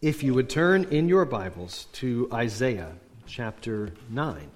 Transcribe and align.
if 0.00 0.22
you 0.22 0.32
would 0.32 0.48
turn 0.48 0.84
in 0.84 1.08
your 1.08 1.24
Bibles 1.24 1.86
to 1.94 2.28
Isaiah 2.32 2.92
chapter 3.26 3.90
9, 4.10 4.48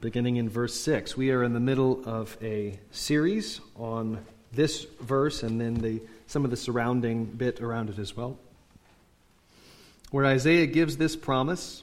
beginning 0.00 0.36
in 0.36 0.48
verse 0.48 0.78
6. 0.80 1.16
We 1.16 1.32
are 1.32 1.42
in 1.42 1.52
the 1.52 1.58
middle 1.58 2.08
of 2.08 2.36
a 2.40 2.78
series 2.92 3.60
on 3.74 4.24
this 4.52 4.86
verse 5.00 5.42
and 5.42 5.60
then 5.60 5.74
the, 5.74 6.00
some 6.28 6.44
of 6.44 6.52
the 6.52 6.56
surrounding 6.56 7.24
bit 7.24 7.60
around 7.60 7.90
it 7.90 7.98
as 7.98 8.16
well, 8.16 8.38
where 10.12 10.24
Isaiah 10.24 10.66
gives 10.66 10.96
this 10.96 11.16
promise 11.16 11.82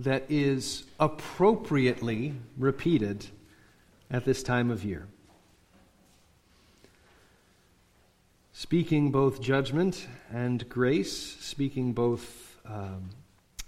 that 0.00 0.24
is 0.30 0.84
appropriately 0.98 2.32
repeated 2.56 3.26
at 4.10 4.24
this 4.24 4.42
time 4.42 4.70
of 4.70 4.82
year. 4.82 5.06
Speaking 8.56 9.10
both 9.10 9.40
judgment 9.40 10.06
and 10.32 10.66
grace, 10.68 11.36
speaking 11.40 11.92
both 11.92 12.56
um, 12.64 13.10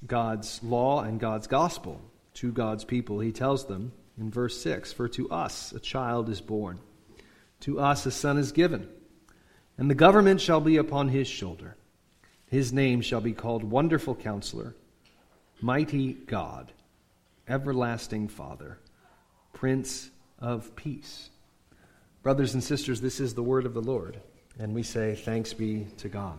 God's 0.07 0.63
law 0.63 1.03
and 1.03 1.19
God's 1.19 1.49
gospel 1.49 2.01
to 2.35 2.53
God's 2.53 2.85
people. 2.85 3.19
He 3.19 3.33
tells 3.33 3.67
them 3.67 3.93
in 4.17 4.31
verse 4.31 4.59
6 4.61 4.93
For 4.93 5.09
to 5.09 5.29
us 5.29 5.73
a 5.73 5.81
child 5.81 6.29
is 6.29 6.41
born, 6.41 6.79
to 7.61 7.81
us 7.81 8.07
a 8.07 8.13
son 8.13 8.39
is 8.39 8.53
given, 8.53 8.89
and 9.77 9.91
the 9.91 9.95
government 9.95 10.41
shall 10.41 10.61
be 10.61 10.77
upon 10.77 11.09
his 11.09 11.27
shoulder. 11.27 11.77
His 12.47 12.73
name 12.73 13.01
shall 13.01 13.21
be 13.21 13.33
called 13.33 13.65
Wonderful 13.65 14.15
Counselor, 14.15 14.77
Mighty 15.61 16.13
God, 16.13 16.73
Everlasting 17.49 18.29
Father, 18.29 18.79
Prince 19.53 20.11
of 20.39 20.77
Peace. 20.77 21.31
Brothers 22.23 22.55
and 22.55 22.63
sisters, 22.63 23.01
this 23.01 23.19
is 23.19 23.35
the 23.35 23.43
word 23.43 23.67
of 23.67 23.75
the 23.75 23.83
Lord. 23.83 24.21
And 24.59 24.75
we 24.75 24.83
say, 24.83 25.15
Thanks 25.15 25.53
be 25.53 25.87
to 25.99 26.09
God. 26.09 26.39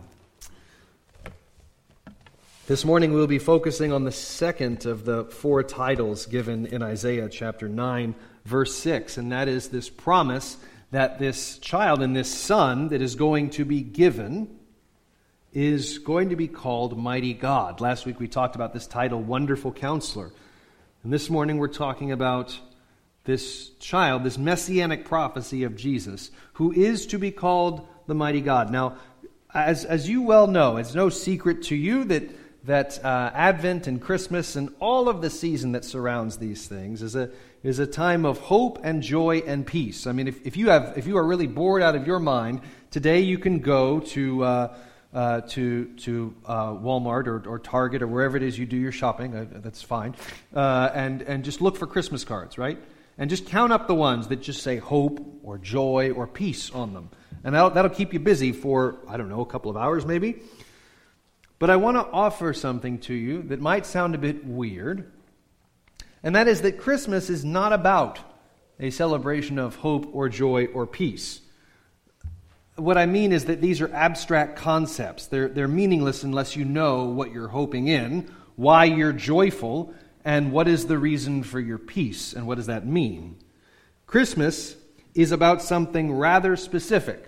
This 2.66 2.84
morning 2.84 3.12
we'll 3.12 3.28
be 3.28 3.38
focusing 3.38 3.92
on 3.92 4.02
the 4.02 4.12
second 4.12 4.86
of 4.86 5.04
the 5.04 5.24
four 5.24 5.62
titles 5.62 6.26
given 6.26 6.66
in 6.66 6.82
Isaiah 6.82 7.28
chapter 7.28 7.68
9, 7.68 8.16
verse 8.44 8.74
6, 8.74 9.18
and 9.18 9.30
that 9.30 9.46
is 9.46 9.68
this 9.68 9.88
promise 9.88 10.56
that 10.90 11.20
this 11.20 11.58
child 11.58 12.02
and 12.02 12.16
this 12.16 12.28
son 12.28 12.88
that 12.88 13.00
is 13.00 13.14
going 13.14 13.50
to 13.50 13.64
be 13.64 13.82
given 13.82 14.58
is 15.52 15.98
going 15.98 16.30
to 16.30 16.36
be 16.36 16.48
called 16.48 16.98
Mighty 16.98 17.34
God. 17.34 17.80
Last 17.80 18.04
week 18.04 18.18
we 18.18 18.26
talked 18.26 18.56
about 18.56 18.74
this 18.74 18.86
title, 18.88 19.22
Wonderful 19.22 19.72
Counselor. 19.72 20.32
And 21.04 21.12
this 21.12 21.30
morning 21.30 21.58
we're 21.58 21.68
talking 21.68 22.10
about 22.10 22.58
this 23.24 23.70
child, 23.78 24.24
this 24.24 24.38
messianic 24.38 25.04
prophecy 25.04 25.62
of 25.62 25.76
Jesus, 25.76 26.32
who 26.54 26.72
is 26.72 27.06
to 27.06 27.18
be 27.18 27.30
called 27.30 27.86
the 28.08 28.14
mighty 28.14 28.40
God. 28.40 28.72
Now, 28.72 28.96
as, 29.54 29.84
as 29.84 30.08
you 30.08 30.22
well 30.22 30.48
know, 30.48 30.78
it's 30.78 30.94
no 30.94 31.10
secret 31.10 31.62
to 31.64 31.76
you 31.76 32.04
that, 32.04 32.24
that 32.64 33.04
uh, 33.04 33.30
Advent 33.34 33.86
and 33.86 34.00
Christmas 34.00 34.56
and 34.56 34.70
all 34.80 35.08
of 35.08 35.22
the 35.22 35.30
season 35.30 35.72
that 35.72 35.84
surrounds 35.84 36.38
these 36.38 36.66
things 36.66 37.02
is 37.02 37.14
a, 37.14 37.30
is 37.62 37.78
a 37.78 37.86
time 37.86 38.24
of 38.24 38.38
hope 38.38 38.80
and 38.82 39.02
joy 39.02 39.42
and 39.46 39.66
peace. 39.66 40.06
I 40.06 40.12
mean, 40.12 40.26
if, 40.26 40.44
if, 40.46 40.56
you, 40.56 40.70
have, 40.70 40.96
if 40.96 41.06
you 41.06 41.18
are 41.18 41.24
really 41.24 41.46
bored 41.46 41.82
out 41.82 41.94
of 41.94 42.06
your 42.06 42.18
mind, 42.18 42.62
today 42.90 43.20
you 43.20 43.38
can 43.38 43.60
go 43.60 44.00
to, 44.00 44.42
uh, 44.42 44.76
uh, 45.12 45.40
to, 45.42 45.84
to 45.98 46.34
uh, 46.46 46.72
Walmart 46.72 47.26
or, 47.26 47.46
or 47.46 47.58
Target 47.58 48.00
or 48.00 48.06
wherever 48.06 48.38
it 48.38 48.42
is 48.42 48.58
you 48.58 48.64
do 48.64 48.76
your 48.76 48.92
shopping, 48.92 49.36
uh, 49.36 49.46
that's 49.50 49.82
fine, 49.82 50.14
uh, 50.54 50.90
and, 50.94 51.22
and 51.22 51.44
just 51.44 51.60
look 51.60 51.76
for 51.76 51.86
Christmas 51.86 52.24
cards, 52.24 52.56
right? 52.56 52.78
And 53.18 53.28
just 53.28 53.46
count 53.46 53.72
up 53.72 53.86
the 53.86 53.94
ones 53.94 54.28
that 54.28 54.40
just 54.40 54.62
say 54.62 54.76
hope 54.76 55.40
or 55.42 55.58
joy 55.58 56.12
or 56.12 56.26
peace 56.26 56.70
on 56.70 56.94
them. 56.94 57.10
And 57.44 57.54
that'll, 57.54 57.70
that'll 57.70 57.90
keep 57.90 58.12
you 58.12 58.20
busy 58.20 58.52
for, 58.52 58.98
I 59.08 59.16
don't 59.16 59.28
know, 59.28 59.40
a 59.40 59.46
couple 59.46 59.70
of 59.70 59.76
hours 59.76 60.04
maybe. 60.04 60.42
But 61.58 61.70
I 61.70 61.76
want 61.76 61.96
to 61.96 62.06
offer 62.12 62.52
something 62.52 62.98
to 63.00 63.14
you 63.14 63.42
that 63.44 63.60
might 63.60 63.86
sound 63.86 64.14
a 64.14 64.18
bit 64.18 64.44
weird. 64.44 65.10
And 66.22 66.36
that 66.36 66.48
is 66.48 66.62
that 66.62 66.78
Christmas 66.78 67.30
is 67.30 67.44
not 67.44 67.72
about 67.72 68.18
a 68.80 68.90
celebration 68.90 69.58
of 69.58 69.76
hope 69.76 70.08
or 70.12 70.28
joy 70.28 70.66
or 70.66 70.86
peace. 70.86 71.40
What 72.76 72.96
I 72.96 73.06
mean 73.06 73.32
is 73.32 73.46
that 73.46 73.60
these 73.60 73.80
are 73.80 73.92
abstract 73.92 74.56
concepts. 74.56 75.26
They're, 75.26 75.48
they're 75.48 75.66
meaningless 75.66 76.22
unless 76.22 76.54
you 76.54 76.64
know 76.64 77.06
what 77.06 77.32
you're 77.32 77.48
hoping 77.48 77.88
in, 77.88 78.30
why 78.54 78.84
you're 78.84 79.12
joyful, 79.12 79.94
and 80.24 80.52
what 80.52 80.68
is 80.68 80.86
the 80.86 80.98
reason 80.98 81.42
for 81.42 81.58
your 81.58 81.78
peace, 81.78 82.34
and 82.34 82.46
what 82.46 82.56
does 82.56 82.66
that 82.66 82.86
mean. 82.86 83.36
Christmas 84.06 84.76
is 85.14 85.32
about 85.32 85.60
something 85.60 86.12
rather 86.12 86.54
specific. 86.54 87.27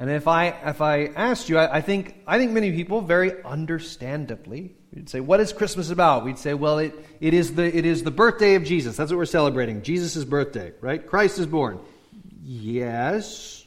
And 0.00 0.08
if 0.08 0.26
I, 0.26 0.46
if 0.46 0.80
I 0.80 1.08
asked 1.08 1.50
you, 1.50 1.58
I, 1.58 1.76
I, 1.76 1.80
think, 1.82 2.14
I 2.26 2.38
think 2.38 2.52
many 2.52 2.72
people, 2.72 3.02
very 3.02 3.44
understandably, 3.44 4.72
would 4.94 5.10
say, 5.10 5.20
What 5.20 5.40
is 5.40 5.52
Christmas 5.52 5.90
about? 5.90 6.24
We'd 6.24 6.38
say, 6.38 6.54
Well, 6.54 6.78
it, 6.78 6.94
it, 7.20 7.34
is 7.34 7.54
the, 7.54 7.64
it 7.64 7.84
is 7.84 8.02
the 8.02 8.10
birthday 8.10 8.54
of 8.54 8.64
Jesus. 8.64 8.96
That's 8.96 9.10
what 9.10 9.18
we're 9.18 9.26
celebrating. 9.26 9.82
Jesus' 9.82 10.24
birthday, 10.24 10.72
right? 10.80 11.06
Christ 11.06 11.38
is 11.38 11.44
born. 11.44 11.80
Yes. 12.42 13.66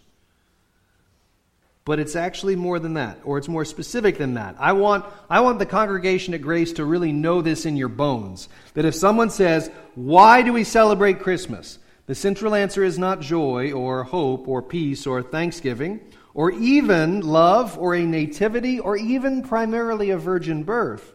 But 1.86 2.00
it's 2.00 2.16
actually 2.16 2.56
more 2.56 2.80
than 2.80 2.96
that, 2.96 3.20
or 3.24 3.38
it's 3.38 3.48
more 3.48 3.64
specific 3.64 4.18
than 4.18 4.34
that. 4.34 4.56
I 4.58 4.72
want, 4.72 5.06
I 5.30 5.42
want 5.42 5.60
the 5.60 5.68
congregation 5.68 6.34
at 6.34 6.42
Grace 6.42 6.74
to 6.74 6.84
really 6.84 7.12
know 7.12 7.44
this 7.44 7.68
in 7.68 7.78
your 7.78 7.90
bones. 7.90 8.50
That 8.74 8.86
if 8.86 8.96
someone 8.96 9.30
says, 9.30 9.70
Why 9.94 10.42
do 10.42 10.52
we 10.52 10.64
celebrate 10.64 11.20
Christmas? 11.20 11.78
The 12.08 12.16
central 12.16 12.56
answer 12.56 12.84
is 12.84 12.98
not 12.98 13.22
joy 13.22 13.72
or 13.72 14.04
hope 14.04 14.48
or 14.48 14.64
peace 14.64 15.06
or 15.06 15.22
thanksgiving 15.22 16.02
or 16.34 16.52
even 16.52 17.22
love 17.22 17.78
or 17.78 17.96
a 17.96 18.04
nativity 18.04 18.80
or 18.80 18.98
even 18.98 19.44
primarily 19.44 20.10
a 20.10 20.18
virgin 20.18 20.64
birth. 20.64 21.14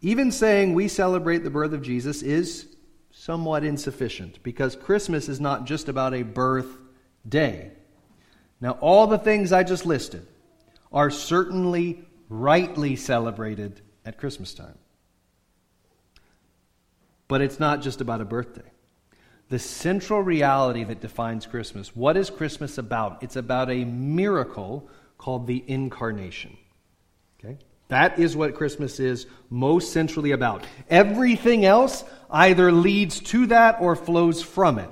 Even 0.00 0.30
saying 0.30 0.74
we 0.74 0.88
celebrate 0.88 1.38
the 1.38 1.50
birth 1.50 1.72
of 1.72 1.82
Jesus 1.82 2.22
is 2.22 2.66
somewhat 3.10 3.64
insufficient 3.64 4.42
because 4.42 4.74
Christmas 4.74 5.28
is 5.28 5.40
not 5.40 5.64
just 5.64 5.88
about 5.88 6.14
a 6.14 6.22
birth 6.22 6.78
day. 7.28 7.70
Now, 8.60 8.72
all 8.80 9.06
the 9.06 9.18
things 9.18 9.52
I 9.52 9.64
just 9.64 9.86
listed 9.86 10.26
are 10.92 11.10
certainly 11.10 12.04
rightly 12.28 12.96
celebrated 12.96 13.80
at 14.04 14.18
Christmas 14.18 14.54
time. 14.54 14.78
But 17.28 17.40
it's 17.40 17.58
not 17.60 17.82
just 17.82 18.00
about 18.00 18.20
a 18.20 18.24
birthday 18.24 18.71
the 19.52 19.58
central 19.58 20.22
reality 20.22 20.82
that 20.82 21.02
defines 21.02 21.44
Christmas. 21.44 21.94
What 21.94 22.16
is 22.16 22.30
Christmas 22.30 22.78
about? 22.78 23.22
It's 23.22 23.36
about 23.36 23.70
a 23.70 23.84
miracle 23.84 24.88
called 25.18 25.46
the 25.46 25.62
incarnation. 25.66 26.56
Okay? 27.38 27.58
That 27.88 28.18
is 28.18 28.34
what 28.34 28.54
Christmas 28.54 28.98
is 28.98 29.26
most 29.50 29.92
centrally 29.92 30.30
about. 30.30 30.64
Everything 30.88 31.66
else 31.66 32.02
either 32.30 32.72
leads 32.72 33.20
to 33.20 33.44
that 33.48 33.76
or 33.78 33.94
flows 33.94 34.40
from 34.40 34.78
it. 34.78 34.88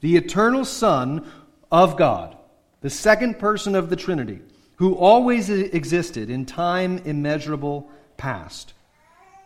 The 0.00 0.16
eternal 0.16 0.64
Son 0.64 1.30
of 1.70 1.98
God, 1.98 2.34
the 2.80 2.88
second 2.88 3.38
person 3.38 3.74
of 3.74 3.90
the 3.90 3.96
Trinity, 3.96 4.40
who 4.76 4.94
always 4.94 5.50
existed 5.50 6.30
in 6.30 6.46
time 6.46 7.02
immeasurable 7.04 7.90
past, 8.16 8.72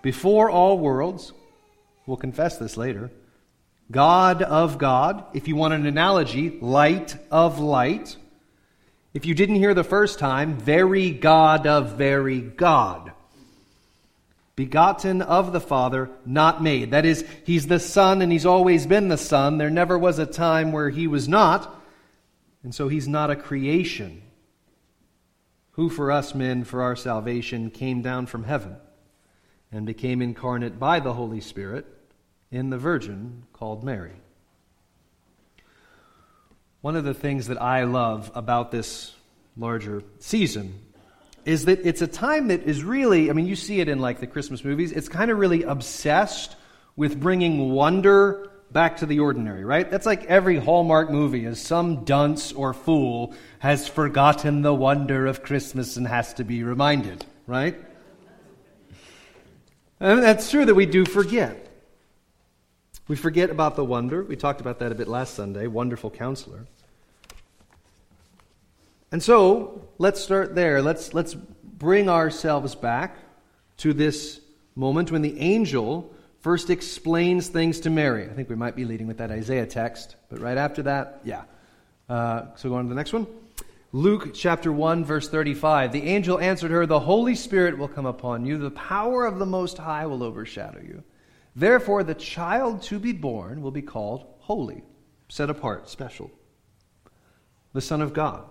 before 0.01 0.49
all 0.49 0.79
worlds, 0.79 1.33
we'll 2.07 2.17
confess 2.17 2.57
this 2.57 2.77
later 2.77 3.11
God 3.91 4.43
of 4.43 4.79
God. 4.79 5.25
If 5.33 5.49
you 5.49 5.57
want 5.57 5.75
an 5.75 5.87
analogy, 5.87 6.59
light 6.61 7.17
of 7.31 7.59
light. 7.59 8.17
If 9.15 9.27
you 9.27 9.35
didn't 9.35 9.57
hear 9.57 9.75
the 9.75 9.85
first 9.85 10.19
time, 10.19 10.59
very 10.59 11.11
God 11.11 11.67
of 11.67 11.93
very 11.93 12.41
God. 12.41 13.13
Begotten 14.57 15.23
of 15.23 15.53
the 15.53 15.61
Father, 15.61 16.11
not 16.25 16.63
made. 16.63 16.91
That 16.91 17.05
is, 17.05 17.25
He's 17.45 17.67
the 17.67 17.79
Son 17.79 18.23
and 18.23 18.33
He's 18.33 18.47
always 18.47 18.87
been 18.87 19.09
the 19.09 19.19
Son. 19.19 19.59
There 19.59 19.71
never 19.71 19.99
was 19.99 20.19
a 20.19 20.27
time 20.27 20.73
where 20.73 20.91
He 20.91 21.07
was 21.07 21.29
not. 21.29 21.75
And 22.63 22.75
so 22.75 22.89
He's 22.89 23.07
not 23.07 23.31
a 23.31 23.37
creation. 23.37 24.23
Who 25.73 25.91
for 25.91 26.11
us 26.11 26.35
men, 26.35 26.65
for 26.65 26.83
our 26.83 26.97
salvation, 26.97 27.71
came 27.71 28.01
down 28.01 28.27
from 28.27 28.45
heaven 28.45 28.77
and 29.71 29.85
became 29.85 30.23
incarnate 30.23 30.79
by 30.79 31.01
the 31.01 31.13
Holy 31.13 31.41
Spirit 31.41 31.87
in 32.51 32.71
the 32.71 32.79
Virgin 32.79 33.45
called 33.53 33.85
Mary. 33.85 34.17
One 36.81 36.97
of 36.97 37.05
the 37.05 37.15
things 37.15 37.49
that 37.49 37.61
I 37.61 37.85
love 37.85 38.31
about 38.35 38.71
this 38.71 39.15
larger 39.57 40.03
season 40.21 40.79
is 41.45 41.65
that 41.67 41.87
it's 41.87 42.03
a 42.03 42.07
time 42.07 42.49
that 42.49 42.65
is 42.65 42.83
really, 42.83 43.31
I 43.31 43.33
mean, 43.33 43.47
you 43.47 43.57
see 43.57 43.81
it 43.81 43.89
in 43.89 43.99
like 43.99 44.21
the 44.21 44.27
Christmas 44.27 44.65
movies, 44.65 44.93
it's 44.93 45.09
kind 45.09 45.31
of 45.31 45.39
really 45.39 45.63
obsessed 45.63 46.57
with 46.97 47.21
bringing 47.21 47.71
wonder 47.73 48.51
back 48.73 48.99
to 48.99 49.07
the 49.07 49.21
ordinary, 49.21 49.65
right? 49.65 49.89
That's 49.89 50.07
like 50.07 50.25
every 50.25 50.59
Hallmark 50.59 51.11
movie, 51.11 51.45
is 51.45 51.61
some 51.61 52.05
dunce 52.05 52.53
or 52.53 52.75
fool 52.75 53.35
has 53.61 53.87
forgotten 53.87 54.63
the 54.63 54.75
wonder 54.75 55.27
of 55.27 55.43
Christmas 55.43 55.97
and 55.97 56.07
has 56.07 56.35
to 56.35 56.45
be 56.45 56.63
reminded, 56.63 57.25
right? 57.47 57.77
And 60.01 60.23
that's 60.23 60.51
true 60.51 60.65
that 60.65 60.75
we 60.75 60.87
do 60.87 61.05
forget. 61.05 61.66
We 63.09 63.15
forget 63.15 63.51
about 63.51 63.77
the 63.77 63.85
wonder. 63.85 64.25
We 64.25 64.35
talked 64.35 64.61
about 64.61 64.81
that 64.81 64.91
a 64.91 64.95
bit 64.95 65.07
last 65.07 65.35
Sunday. 65.35 65.69
Wonderful 65.69 66.11
counselor. 66.11 66.67
And 69.13 69.23
so, 69.23 69.89
let's 69.99 70.21
start 70.21 70.57
there. 70.57 70.83
Let's, 70.83 71.15
let's 71.15 71.35
bring 71.35 72.09
ourselves 72.09 72.75
back 72.75 73.17
to 73.79 73.93
this 73.93 74.41
moment 74.75 75.13
when 75.13 75.23
the 75.23 75.39
angel 75.39 76.13
first 76.41 76.69
explains 76.69 77.49
things 77.49 77.81
to 77.81 77.91
Mary. 77.91 78.29
I 78.29 78.33
think 78.33 78.49
we 78.49 78.57
might 78.57 78.75
be 78.75 78.85
leading 78.85 79.07
with 79.07 79.19
that 79.19 79.31
Isaiah 79.31 79.67
text, 79.67 80.17
but 80.29 80.41
right 80.41 80.59
after 80.59 80.83
that, 80.83 81.21
yeah. 81.25 81.45
Uh, 82.09 82.47
so 82.57 82.69
go 82.69 82.75
on 82.75 82.85
to 82.85 82.89
the 82.89 82.95
next 82.95 83.13
one. 83.13 83.27
Luke 83.93 84.35
chapter 84.35 84.73
1, 84.73 85.05
verse 85.05 85.29
35. 85.29 85.93
The 85.93 86.03
angel 86.03 86.41
answered 86.41 86.73
her, 86.73 86.87
The 86.87 87.01
Holy 87.01 87.37
Spirit 87.37 87.79
will 87.79 87.89
come 87.89 88.07
upon 88.07 88.45
you, 88.45 88.59
the 88.59 88.71
power 88.71 89.27
of 89.27 89.39
the 89.39 89.47
Most 89.47 89.79
High 89.79 90.07
will 90.07 90.25
overshadow 90.25 90.81
you. 90.81 91.05
Therefore, 91.57 92.05
the 92.05 92.15
child 92.15 92.83
to 92.83 92.99
be 92.99 93.13
born 93.13 93.63
will 93.63 93.71
be 93.71 93.81
called 93.81 94.27
holy, 94.41 94.85
set 95.31 95.49
apart, 95.49 95.89
special, 95.89 96.31
the 97.73 97.81
Son 97.81 98.03
of 98.03 98.13
God. 98.13 98.45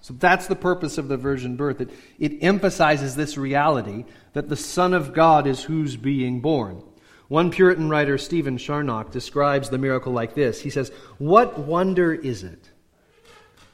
So 0.00 0.14
that's 0.14 0.48
the 0.48 0.56
purpose 0.56 0.98
of 0.98 1.06
the 1.06 1.16
virgin 1.16 1.54
birth. 1.54 1.80
It, 1.80 1.90
it 2.18 2.42
emphasizes 2.42 3.14
this 3.14 3.38
reality 3.38 4.04
that 4.32 4.48
the 4.48 4.56
Son 4.56 4.92
of 4.92 5.14
God 5.14 5.46
is 5.46 5.62
who's 5.62 5.96
being 5.96 6.40
born. 6.40 6.82
One 7.28 7.52
Puritan 7.52 7.88
writer, 7.88 8.18
Stephen 8.18 8.58
Charnock, 8.58 9.12
describes 9.12 9.70
the 9.70 9.78
miracle 9.78 10.12
like 10.12 10.34
this 10.34 10.60
He 10.60 10.70
says, 10.70 10.90
What 11.18 11.56
wonder 11.56 12.12
is 12.12 12.42
it 12.42 12.68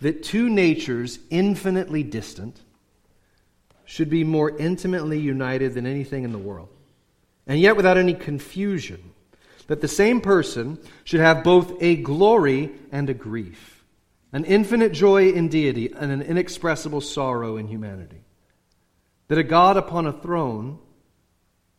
that 0.02 0.22
two 0.22 0.50
natures 0.50 1.18
infinitely 1.30 2.02
distant 2.02 2.60
should 3.86 4.10
be 4.10 4.22
more 4.22 4.54
intimately 4.58 5.18
united 5.18 5.72
than 5.72 5.86
anything 5.86 6.24
in 6.24 6.32
the 6.32 6.38
world? 6.38 6.68
And 7.48 7.58
yet, 7.58 7.76
without 7.76 7.96
any 7.96 8.14
confusion, 8.14 9.12
that 9.66 9.80
the 9.80 9.88
same 9.88 10.20
person 10.20 10.78
should 11.02 11.20
have 11.20 11.42
both 11.42 11.82
a 11.82 11.96
glory 11.96 12.70
and 12.92 13.10
a 13.10 13.14
grief 13.14 13.78
an 14.32 14.44
infinite 14.44 14.92
joy 14.92 15.30
in 15.30 15.48
deity 15.48 15.92
and 15.96 16.12
an 16.12 16.22
inexpressible 16.22 17.00
sorrow 17.00 17.56
in 17.56 17.66
humanity. 17.66 18.20
That 19.28 19.38
a 19.38 19.42
God 19.42 19.76
upon 19.76 20.06
a 20.06 20.12
throne 20.12 20.78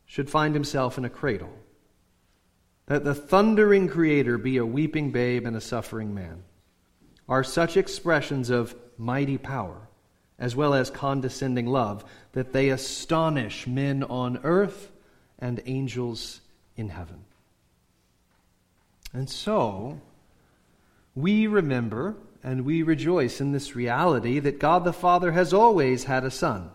should 0.04 0.28
find 0.28 0.54
himself 0.54 0.98
in 0.98 1.04
a 1.04 1.10
cradle. 1.10 1.52
That 2.86 3.04
the 3.04 3.14
thundering 3.14 3.88
Creator 3.88 4.38
be 4.38 4.56
a 4.56 4.66
weeping 4.66 5.12
babe 5.12 5.46
and 5.46 5.56
a 5.56 5.60
suffering 5.60 6.12
man 6.12 6.42
are 7.28 7.44
such 7.44 7.76
expressions 7.76 8.50
of 8.50 8.74
mighty 8.98 9.38
power 9.38 9.88
as 10.36 10.56
well 10.56 10.74
as 10.74 10.90
condescending 10.90 11.66
love 11.66 12.04
that 12.32 12.52
they 12.52 12.70
astonish 12.70 13.66
men 13.66 14.02
on 14.02 14.40
earth 14.42 14.89
and 15.40 15.60
angels 15.66 16.40
in 16.76 16.88
heaven. 16.88 17.24
And 19.12 19.28
so, 19.28 20.00
we 21.14 21.46
remember 21.46 22.16
and 22.42 22.64
we 22.64 22.82
rejoice 22.82 23.40
in 23.40 23.52
this 23.52 23.76
reality 23.76 24.38
that 24.38 24.58
God 24.58 24.84
the 24.84 24.92
Father 24.92 25.32
has 25.32 25.52
always 25.52 26.04
had 26.04 26.24
a 26.24 26.30
Son, 26.30 26.70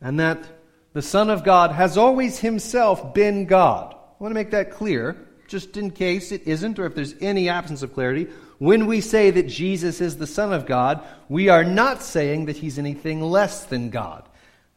and 0.00 0.18
that 0.18 0.44
the 0.92 1.02
Son 1.02 1.30
of 1.30 1.44
God 1.44 1.70
has 1.70 1.96
always 1.96 2.40
himself 2.40 3.14
been 3.14 3.46
God. 3.46 3.94
I 3.94 4.22
want 4.22 4.32
to 4.32 4.40
make 4.40 4.50
that 4.50 4.72
clear, 4.72 5.16
just 5.46 5.76
in 5.76 5.90
case 5.90 6.32
it 6.32 6.46
isn't, 6.46 6.78
or 6.78 6.86
if 6.86 6.94
there's 6.94 7.14
any 7.20 7.48
absence 7.48 7.82
of 7.82 7.94
clarity. 7.94 8.28
When 8.58 8.86
we 8.86 9.00
say 9.00 9.30
that 9.30 9.48
Jesus 9.48 10.00
is 10.00 10.16
the 10.16 10.26
Son 10.26 10.52
of 10.52 10.66
God, 10.66 11.02
we 11.28 11.48
are 11.48 11.64
not 11.64 12.02
saying 12.02 12.46
that 12.46 12.56
he's 12.56 12.78
anything 12.78 13.20
less 13.20 13.64
than 13.64 13.90
God. 13.90 14.28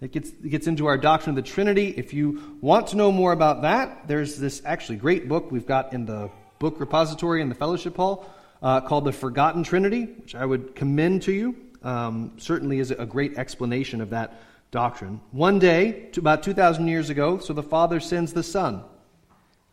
It 0.05 0.11
gets, 0.11 0.29
it 0.29 0.49
gets 0.49 0.67
into 0.67 0.85
our 0.85 0.99
doctrine 0.99 1.35
of 1.35 1.43
the 1.43 1.49
Trinity. 1.49 1.87
If 1.97 2.13
you 2.13 2.59
want 2.61 2.85
to 2.89 2.95
know 2.95 3.11
more 3.11 3.31
about 3.31 3.63
that, 3.63 4.07
there's 4.07 4.37
this 4.37 4.61
actually 4.63 4.97
great 4.97 5.27
book 5.27 5.51
we've 5.51 5.65
got 5.65 5.93
in 5.93 6.05
the 6.05 6.29
book 6.59 6.79
repository 6.79 7.41
in 7.41 7.49
the 7.49 7.55
fellowship 7.55 7.95
hall 7.95 8.29
uh, 8.61 8.81
called 8.81 9.05
The 9.05 9.11
Forgotten 9.11 9.63
Trinity, 9.63 10.03
which 10.05 10.35
I 10.35 10.45
would 10.45 10.75
commend 10.75 11.23
to 11.23 11.31
you. 11.31 11.55
Um, 11.81 12.33
certainly 12.37 12.77
is 12.77 12.91
a 12.91 13.07
great 13.07 13.39
explanation 13.39 13.99
of 13.99 14.11
that 14.11 14.39
doctrine. 14.69 15.21
One 15.31 15.57
day, 15.57 16.11
about 16.15 16.43
2,000 16.43 16.87
years 16.87 17.09
ago, 17.09 17.39
so 17.39 17.53
the 17.53 17.63
Father 17.63 17.99
sends 17.99 18.31
the 18.31 18.43
Son. 18.43 18.83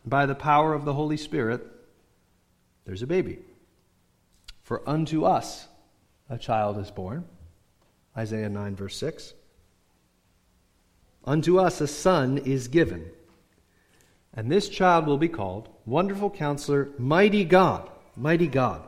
By 0.03 0.25
the 0.25 0.33
power 0.33 0.73
of 0.73 0.83
the 0.83 0.93
Holy 0.93 1.17
Spirit, 1.17 1.63
there's 2.85 3.03
a 3.03 3.07
baby. 3.07 3.37
For 4.63 4.81
unto 4.89 5.25
us 5.25 5.67
a 6.27 6.39
child 6.39 6.79
is 6.79 6.89
born. 6.89 7.23
Isaiah 8.17 8.49
9, 8.49 8.75
verse 8.75 8.97
6. 8.97 9.35
Unto 11.25 11.59
us 11.59 11.81
a 11.81 11.87
son 11.87 12.37
is 12.39 12.67
given. 12.67 13.09
And 14.33 14.51
this 14.51 14.67
child 14.67 15.07
will 15.07 15.17
be 15.17 15.29
called 15.29 15.69
Wonderful 15.85 16.31
Counselor, 16.31 16.89
Mighty 16.97 17.45
God 17.45 17.89
Mighty 18.15 18.47
God. 18.47 18.83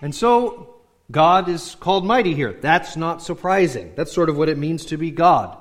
And 0.00 0.14
so, 0.14 0.76
God 1.10 1.48
is 1.48 1.74
called 1.76 2.04
mighty 2.04 2.34
here. 2.34 2.52
That's 2.52 2.96
not 2.96 3.22
surprising. 3.22 3.92
That's 3.96 4.12
sort 4.12 4.28
of 4.28 4.36
what 4.36 4.48
it 4.48 4.58
means 4.58 4.86
to 4.86 4.96
be 4.96 5.10
God. 5.10 5.58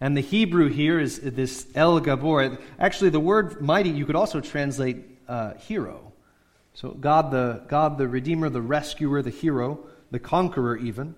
And 0.00 0.16
the 0.16 0.20
Hebrew 0.20 0.68
here 0.68 0.98
is 0.98 1.20
this 1.20 1.66
El 1.74 2.00
Gibbor. 2.00 2.60
Actually, 2.78 3.10
the 3.10 3.20
word 3.20 3.60
mighty 3.62 3.90
you 3.90 4.04
could 4.04 4.16
also 4.16 4.40
translate 4.40 5.04
uh, 5.28 5.54
hero. 5.54 6.12
So 6.74 6.90
God 6.90 7.30
the 7.30 7.62
God 7.68 7.96
the 7.96 8.08
Redeemer, 8.08 8.48
the 8.48 8.60
rescuer, 8.60 9.22
the 9.22 9.30
hero, 9.30 9.86
the 10.10 10.18
conqueror, 10.18 10.76
even. 10.76 11.14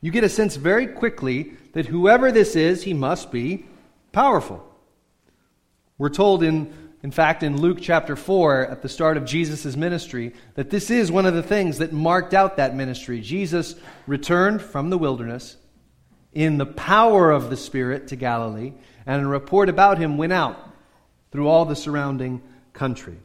You 0.00 0.10
get 0.10 0.24
a 0.24 0.28
sense 0.28 0.56
very 0.56 0.86
quickly 0.86 1.52
that 1.72 1.86
whoever 1.86 2.32
this 2.32 2.56
is, 2.56 2.82
he 2.82 2.94
must 2.94 3.30
be 3.30 3.66
powerful. 4.12 4.66
We're 5.98 6.08
told 6.08 6.42
in 6.42 6.72
in 7.02 7.10
fact, 7.10 7.42
in 7.42 7.58
Luke 7.58 7.78
chapter 7.80 8.14
4, 8.14 8.66
at 8.66 8.82
the 8.82 8.88
start 8.88 9.16
of 9.16 9.24
Jesus' 9.24 9.74
ministry, 9.74 10.34
that 10.54 10.68
this 10.68 10.90
is 10.90 11.10
one 11.10 11.24
of 11.24 11.32
the 11.32 11.42
things 11.42 11.78
that 11.78 11.94
marked 11.94 12.34
out 12.34 12.58
that 12.58 12.76
ministry. 12.76 13.22
Jesus 13.22 13.74
returned 14.06 14.60
from 14.60 14.90
the 14.90 14.98
wilderness 14.98 15.56
in 16.34 16.58
the 16.58 16.66
power 16.66 17.30
of 17.30 17.48
the 17.48 17.56
Spirit 17.56 18.08
to 18.08 18.16
Galilee, 18.16 18.74
and 19.06 19.22
a 19.22 19.26
report 19.26 19.70
about 19.70 19.96
him 19.96 20.18
went 20.18 20.34
out 20.34 20.58
through 21.32 21.48
all 21.48 21.64
the 21.64 21.74
surrounding 21.74 22.42
country. 22.74 23.16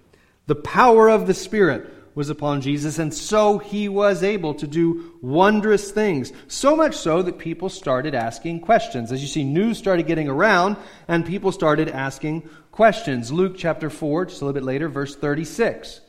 The 0.48 0.56
power 0.56 1.10
of 1.10 1.28
the 1.28 1.34
Spirit 1.34 1.92
was 2.16 2.30
upon 2.30 2.62
Jesus, 2.62 2.98
and 2.98 3.14
so 3.14 3.58
he 3.58 3.90
was 3.90 4.24
able 4.24 4.54
to 4.56 4.66
do 4.66 5.14
wondrous 5.22 5.92
things. 5.92 6.32
So 6.48 6.76
much 6.76 6.96
so 6.96 7.22
that 7.22 7.38
people 7.38 7.68
started 7.68 8.16
asking 8.16 8.62
questions. 8.62 9.12
As 9.12 9.22
you 9.22 9.28
see, 9.28 9.44
news 9.44 9.78
started 9.78 10.08
getting 10.08 10.30
around, 10.30 10.78
and 11.10 11.26
people 11.26 11.52
started 11.52 11.90
asking 11.90 12.50
questions. 12.72 13.34
Luke 13.34 13.56
chapter 13.58 13.90
4, 13.90 14.28
just 14.28 14.42
a 14.42 14.46
little 14.46 14.60
bit 14.60 14.66
later, 14.66 14.88
verse 14.88 15.14
36. 15.14 16.00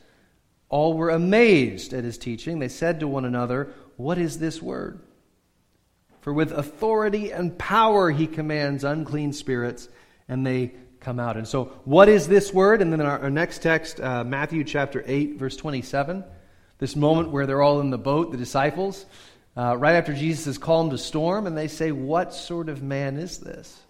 All 0.69 0.95
were 0.95 1.11
amazed 1.11 1.93
at 1.93 2.05
his 2.05 2.19
teaching. 2.19 2.61
They 2.61 2.69
said 2.69 3.01
to 3.01 3.09
one 3.09 3.25
another, 3.25 3.73
What 3.97 4.17
is 4.17 4.39
this 4.39 4.63
word? 4.63 5.01
For 6.21 6.33
with 6.33 6.53
authority 6.53 7.33
and 7.33 7.59
power 7.59 8.11
he 8.11 8.29
commands 8.29 8.85
unclean 8.85 9.33
spirits, 9.33 9.89
and 10.29 10.47
they 10.47 10.75
come 11.07 11.21
out. 11.21 11.37
And 11.37 11.47
so, 11.47 11.67
what 11.85 12.09
is 12.09 12.27
this 12.27 12.53
word? 12.53 12.83
And 12.83 12.93
then 12.93 13.01
our, 13.01 13.21
our 13.21 13.31
next 13.31 13.63
text, 13.63 14.01
uh, 14.01 14.25
Matthew 14.25 14.65
chapter 14.65 15.05
8, 15.07 15.39
verse 15.39 15.57
27, 15.57 16.25
this 16.79 16.97
moment 16.97 17.31
where 17.31 17.47
they're 17.47 17.63
all 17.63 17.81
in 17.81 17.91
the 17.91 17.97
boat, 17.97 18.33
the 18.33 18.37
disciples, 18.37 19.07
uh, 19.57 19.77
right 19.77 19.95
after 19.95 20.13
Jesus 20.13 20.47
has 20.47 20.59
calmed 20.59 20.93
a 20.93 20.99
storm, 20.99 21.47
and 21.47 21.57
they 21.57 21.69
say, 21.69 21.93
What 21.93 22.35
sort 22.35 22.69
of 22.69 22.83
man 22.83 23.19
is 23.19 23.39
this? 23.39 23.81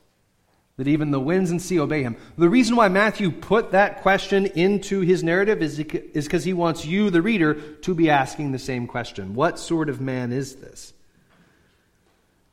that 0.77 0.89
even 0.89 1.11
the 1.11 1.19
winds 1.19 1.51
and 1.51 1.63
sea 1.63 1.81
obey 1.81 2.03
him. 2.03 2.19
The 2.37 2.51
reason 2.51 2.77
why 2.77 2.89
Matthew 2.89 3.31
put 3.31 3.71
that 3.71 4.03
question 4.03 4.45
into 4.45 5.01
his 5.01 5.25
narrative 5.25 5.63
is 5.63 5.79
because 5.79 6.45
he 6.45 6.53
wants 6.53 6.85
you, 6.85 7.09
the 7.09 7.23
reader, 7.23 7.55
to 7.55 7.95
be 7.95 8.11
asking 8.11 8.53
the 8.53 8.59
same 8.59 8.87
question 8.87 9.35
What 9.35 9.59
sort 9.59 9.89
of 9.89 10.03
man 10.03 10.33
is 10.33 10.57
this? 10.57 10.93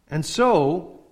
And 0.09 0.25
so, 0.25 1.02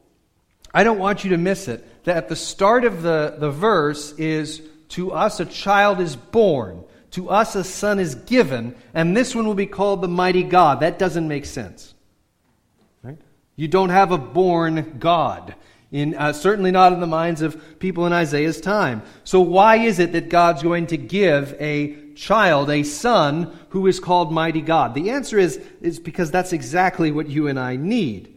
I 0.73 0.83
don't 0.83 0.99
want 0.99 1.23
you 1.23 1.31
to 1.31 1.37
miss 1.37 1.67
it. 1.67 2.03
That 2.05 2.17
at 2.17 2.29
the 2.29 2.35
start 2.35 2.85
of 2.85 3.01
the, 3.01 3.35
the 3.37 3.51
verse 3.51 4.13
is 4.13 4.61
To 4.89 5.11
us 5.11 5.39
a 5.39 5.45
child 5.45 5.99
is 5.99 6.15
born, 6.15 6.83
to 7.11 7.29
us 7.29 7.55
a 7.55 7.63
son 7.63 7.99
is 7.99 8.15
given, 8.15 8.75
and 8.93 9.15
this 9.15 9.35
one 9.35 9.45
will 9.45 9.53
be 9.53 9.65
called 9.65 10.01
the 10.01 10.07
mighty 10.07 10.43
God. 10.43 10.79
That 10.79 10.99
doesn't 10.99 11.27
make 11.27 11.45
sense. 11.45 11.93
Right? 13.03 13.17
You 13.55 13.67
don't 13.67 13.89
have 13.89 14.11
a 14.11 14.17
born 14.17 14.97
God 14.99 15.55
in, 15.91 16.15
uh, 16.15 16.31
certainly 16.31 16.71
not 16.71 16.93
in 16.93 17.01
the 17.01 17.07
minds 17.07 17.41
of 17.41 17.79
people 17.79 18.05
in 18.05 18.13
Isaiah's 18.13 18.61
time. 18.61 19.01
So, 19.23 19.41
why 19.41 19.77
is 19.77 19.99
it 19.99 20.13
that 20.13 20.29
God's 20.29 20.63
going 20.63 20.87
to 20.87 20.97
give 20.97 21.53
a 21.59 22.13
child, 22.13 22.69
a 22.69 22.83
son, 22.83 23.57
who 23.69 23.87
is 23.87 23.99
called 23.99 24.31
Mighty 24.31 24.61
God? 24.61 24.95
The 24.95 25.11
answer 25.11 25.37
is, 25.37 25.61
is 25.81 25.99
because 25.99 26.31
that's 26.31 26.53
exactly 26.53 27.11
what 27.11 27.27
you 27.27 27.47
and 27.47 27.59
I 27.59 27.75
need. 27.75 28.30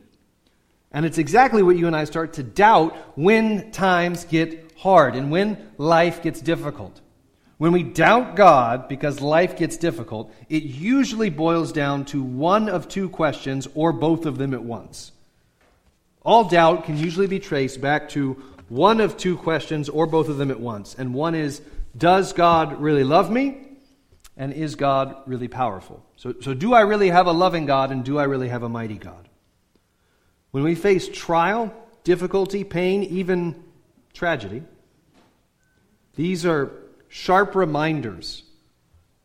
And 0.95 1.05
it's 1.05 1.19
exactly 1.19 1.65
what 1.65 1.77
you 1.77 1.89
and 1.89 1.97
I 1.97 2.05
start 2.05 2.35
to 2.35 2.45
doubt 2.45 2.97
when 3.19 3.73
times 3.73 4.25
get 4.25 4.73
hard 4.79 5.17
and 5.17 5.29
when 5.29 5.73
life 5.77 6.23
gets 6.23 6.41
difficult. 6.41 7.01
When 7.59 7.73
we 7.73 7.83
doubt 7.83 8.37
God 8.37 8.89
because 8.89 9.21
life 9.21 9.57
gets 9.57 9.77
difficult, 9.77 10.33
it 10.49 10.63
usually 10.63 11.31
boils 11.31 11.73
down 11.73 12.05
to 12.07 12.23
one 12.23 12.69
of 12.69 12.87
two 12.87 13.09
questions 13.09 13.67
or 13.75 13.93
both 13.93 14.25
of 14.25 14.39
them 14.39 14.55
at 14.55 14.63
once. 14.63 15.11
All 16.23 16.45
doubt 16.45 16.85
can 16.85 16.97
usually 16.97 17.27
be 17.27 17.41
traced 17.41 17.81
back 17.81 18.09
to 18.11 18.41
one 18.69 19.01
of 19.01 19.17
two 19.17 19.37
questions 19.37 19.89
or 19.89 20.07
both 20.07 20.29
of 20.29 20.37
them 20.37 20.53
at 20.53 20.61
once. 20.61 20.95
And 20.97 21.13
one 21.13 21.35
is 21.35 21.61
Does 21.97 22.33
God 22.33 22.81
really 22.81 23.05
love 23.05 23.33
me? 23.33 23.59
And 24.37 24.53
is 24.53 24.77
God 24.77 25.17
really 25.27 25.49
powerful? 25.49 26.05
So, 26.17 26.35
so, 26.41 26.55
do 26.55 26.73
I 26.73 26.81
really 26.81 27.11
have 27.11 27.27
a 27.27 27.33
loving 27.33 27.67
God 27.67 27.91
and 27.91 28.05
do 28.05 28.19
I 28.19 28.25
really 28.25 28.49
have 28.49 28.63
a 28.63 28.69
mighty 28.69 28.99
God? 28.99 29.29
When 30.55 30.63
we 30.63 30.77
face 30.77 31.09
trial, 31.09 31.75
difficulty, 32.05 32.63
pain, 32.63 33.03
even 33.03 33.61
tragedy, 34.13 34.63
these 36.15 36.47
are 36.47 36.71
sharp 37.09 37.57
reminders 37.57 38.45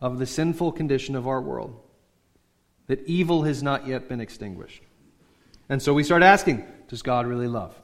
of 0.01 0.17
the 0.17 0.25
sinful 0.25 0.71
condition 0.71 1.15
of 1.15 1.27
our 1.27 1.39
world, 1.39 1.79
that 2.87 3.05
evil 3.05 3.43
has 3.43 3.61
not 3.61 3.85
yet 3.85 4.09
been 4.09 4.19
extinguished. 4.19 4.81
And 5.69 5.79
so 5.79 5.93
we 5.93 6.03
start 6.03 6.23
asking 6.23 6.65
Does 6.87 7.03
God 7.03 7.27
really 7.27 7.47
love? 7.47 7.79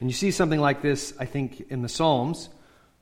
And 0.00 0.10
you 0.10 0.12
see 0.12 0.32
something 0.32 0.58
like 0.58 0.82
this, 0.82 1.14
I 1.20 1.24
think, 1.26 1.70
in 1.70 1.82
the 1.82 1.88
Psalms. 1.88 2.48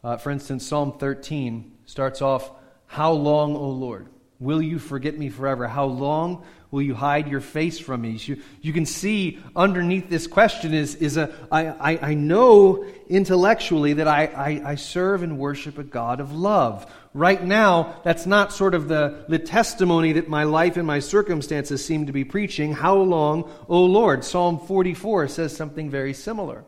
Uh, 0.05 0.19
for 0.19 0.31
instance, 0.31 0.67
Psalm 0.67 0.99
13 0.99 1.73
starts 1.87 2.21
off, 2.21 2.51
How 2.85 3.13
long, 3.13 3.57
O 3.57 3.71
Lord? 3.71 4.09
Will 4.43 4.61
you 4.61 4.81
forget 4.81 5.17
me 5.17 5.29
forever? 5.29 5.69
How 5.69 5.85
long 5.85 6.45
will 6.73 6.83
you 6.83 6.97
hide 6.97 7.29
your 7.29 7.41
face 7.41 7.79
from 7.79 8.01
me? 8.01 8.19
You, 8.23 8.43
you 8.61 8.73
can 8.73 8.87
see 8.87 9.39
underneath 9.55 10.11
this 10.11 10.27
question 10.27 10.75
is, 10.75 10.97
is 10.97 11.17
a, 11.17 11.33
I, 11.53 11.67
I, 11.67 11.99
I 12.11 12.15
know 12.15 12.85
intellectually 13.09 13.93
that 13.93 14.09
I, 14.09 14.25
I, 14.27 14.71
I 14.73 14.75
serve 14.75 15.23
and 15.23 15.39
worship 15.39 15.79
a 15.79 15.85
God 15.85 16.19
of 16.19 16.33
love. 16.33 16.93
Right 17.15 17.41
now, 17.41 18.01
that's 18.03 18.27
not 18.27 18.53
sort 18.53 18.75
of 18.75 18.89
the, 18.89 19.27
the 19.29 19.39
testimony 19.39 20.15
that 20.15 20.29
my 20.29 20.43
life 20.43 20.77
and 20.77 20.89
my 20.89 20.99
circumstances 20.99 21.85
seem 21.85 22.07
to 22.07 22.13
be 22.13 22.25
preaching. 22.25 22.73
How 22.73 22.97
long, 22.97 23.49
O 23.69 23.85
Lord? 23.85 24.25
Psalm 24.25 24.59
44 24.59 25.29
says 25.29 25.57
something 25.57 25.89
very 25.89 26.15
similar. 26.15 26.65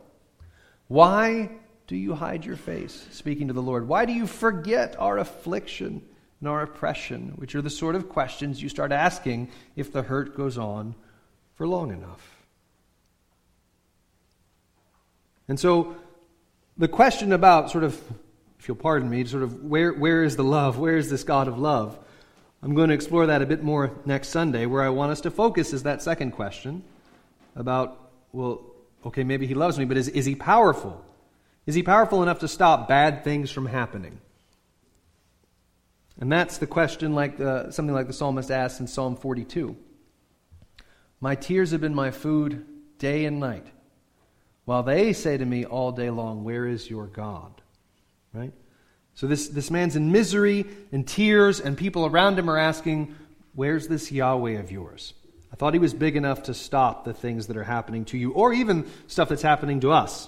Why 0.87 1.49
do 1.87 1.97
you 1.97 2.15
hide 2.15 2.45
your 2.45 2.55
face? 2.55 3.05
Speaking 3.11 3.49
to 3.49 3.53
the 3.53 3.61
Lord. 3.61 3.85
Why 3.85 4.05
do 4.05 4.13
you 4.13 4.27
forget 4.27 4.95
our 4.97 5.17
affliction 5.17 6.03
and 6.39 6.49
our 6.49 6.61
oppression? 6.61 7.33
Which 7.35 7.55
are 7.55 7.61
the 7.61 7.69
sort 7.69 7.95
of 7.95 8.09
questions 8.09 8.61
you 8.61 8.69
start 8.69 8.91
asking 8.91 9.49
if 9.75 9.91
the 9.91 10.03
hurt 10.03 10.35
goes 10.35 10.57
on 10.57 10.95
for 11.55 11.67
long 11.67 11.91
enough. 11.91 12.45
And 15.47 15.59
so, 15.59 15.95
the 16.77 16.87
question 16.87 17.31
about 17.31 17.71
sort 17.71 17.83
of, 17.83 17.99
if 18.59 18.67
you'll 18.67 18.77
pardon 18.77 19.09
me, 19.09 19.23
sort 19.25 19.43
of 19.43 19.63
where, 19.63 19.93
where 19.93 20.23
is 20.23 20.35
the 20.35 20.43
love? 20.43 20.77
Where 20.77 20.97
is 20.97 21.09
this 21.09 21.23
God 21.23 21.47
of 21.47 21.57
love? 21.57 21.97
I'm 22.61 22.73
going 22.73 22.89
to 22.89 22.95
explore 22.95 23.27
that 23.27 23.41
a 23.41 23.45
bit 23.45 23.63
more 23.63 23.91
next 24.05 24.29
Sunday. 24.29 24.65
Where 24.65 24.81
I 24.81 24.89
want 24.89 25.11
us 25.11 25.21
to 25.21 25.31
focus 25.31 25.71
is 25.71 25.83
that 25.83 26.01
second 26.01 26.31
question 26.31 26.83
about, 27.55 28.09
well, 28.33 28.61
okay, 29.05 29.23
maybe 29.23 29.45
he 29.45 29.53
loves 29.53 29.77
me, 29.77 29.85
but 29.85 29.97
is, 29.97 30.09
is 30.09 30.25
he 30.25 30.35
powerful? 30.35 31.05
Is 31.65 31.75
he 31.75 31.83
powerful 31.83 32.23
enough 32.23 32.39
to 32.39 32.47
stop 32.47 32.87
bad 32.87 33.23
things 33.23 33.51
from 33.51 33.67
happening? 33.67 34.19
And 36.19 36.31
that's 36.31 36.57
the 36.57 36.67
question, 36.67 37.13
like 37.13 37.37
the, 37.37 37.71
something 37.71 37.93
like 37.93 38.07
the 38.07 38.13
psalmist 38.13 38.49
asks 38.49 38.79
in 38.79 38.87
Psalm 38.87 39.15
42. 39.15 39.75
My 41.19 41.35
tears 41.35 41.71
have 41.71 41.81
been 41.81 41.95
my 41.95 42.11
food 42.11 42.65
day 42.97 43.25
and 43.25 43.39
night, 43.39 43.67
while 44.63 44.83
they 44.83 45.13
say 45.13 45.37
to 45.37 45.45
me 45.45 45.65
all 45.65 45.91
day 45.91 46.09
long, 46.09 46.43
Where 46.43 46.65
is 46.65 46.89
your 46.89 47.07
God? 47.07 47.61
Right? 48.33 48.53
So 49.13 49.27
this, 49.27 49.47
this 49.47 49.71
man's 49.71 49.95
in 49.95 50.11
misery 50.11 50.65
and 50.91 51.07
tears, 51.07 51.59
and 51.59 51.77
people 51.77 52.05
around 52.05 52.37
him 52.37 52.49
are 52.49 52.57
asking, 52.57 53.15
Where's 53.53 53.87
this 53.87 54.11
Yahweh 54.11 54.59
of 54.59 54.71
yours? 54.71 55.13
I 55.51 55.55
thought 55.55 55.73
he 55.73 55.79
was 55.79 55.93
big 55.93 56.17
enough 56.17 56.43
to 56.43 56.53
stop 56.53 57.05
the 57.05 57.13
things 57.13 57.47
that 57.47 57.55
are 57.55 57.63
happening 57.63 58.03
to 58.05 58.17
you, 58.17 58.31
or 58.33 58.53
even 58.53 58.89
stuff 59.07 59.29
that's 59.29 59.41
happening 59.41 59.79
to 59.81 59.91
us. 59.91 60.27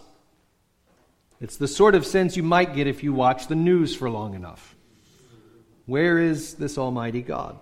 It's 1.41 1.57
the 1.57 1.67
sort 1.67 1.95
of 1.95 2.05
sense 2.05 2.37
you 2.37 2.43
might 2.43 2.73
get 2.73 2.87
if 2.87 3.03
you 3.03 3.13
watch 3.13 3.47
the 3.47 3.55
news 3.55 3.93
for 3.93 4.09
long 4.09 4.35
enough. 4.35 4.76
Where 5.87 6.19
is 6.19 6.53
this 6.53 6.77
Almighty 6.77 7.23
God? 7.23 7.57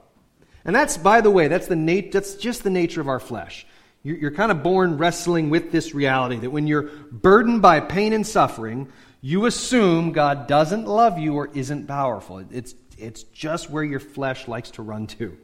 And 0.66 0.76
that's, 0.76 0.98
by 0.98 1.22
the 1.22 1.32
way, 1.32 1.48
that's, 1.48 1.68
the 1.68 1.76
nat- 1.76 2.12
that's 2.12 2.36
just 2.36 2.64
the 2.64 2.70
nature 2.70 3.00
of 3.00 3.08
our 3.08 3.20
flesh. 3.20 3.66
You're, 4.04 4.18
you're 4.18 4.32
kind 4.32 4.52
of 4.52 4.62
born 4.62 4.98
wrestling 4.98 5.50
with 5.50 5.72
this 5.72 5.96
reality 5.96 6.38
that 6.40 6.50
when 6.50 6.68
you're 6.68 6.90
burdened 7.12 7.62
by 7.62 7.80
pain 7.80 8.12
and 8.12 8.28
suffering, 8.28 8.92
you 9.22 9.46
assume 9.46 10.12
God 10.12 10.48
doesn't 10.48 10.86
love 10.86 11.18
you 11.18 11.36
or 11.36 11.50
isn't 11.54 11.88
powerful. 11.88 12.44
It's, 12.52 12.76
it's 12.98 13.24
just 13.24 13.70
where 13.70 13.84
your 13.84 14.00
flesh 14.00 14.48
likes 14.48 14.72
to 14.72 14.82
run 14.82 15.08
to. 15.08 15.38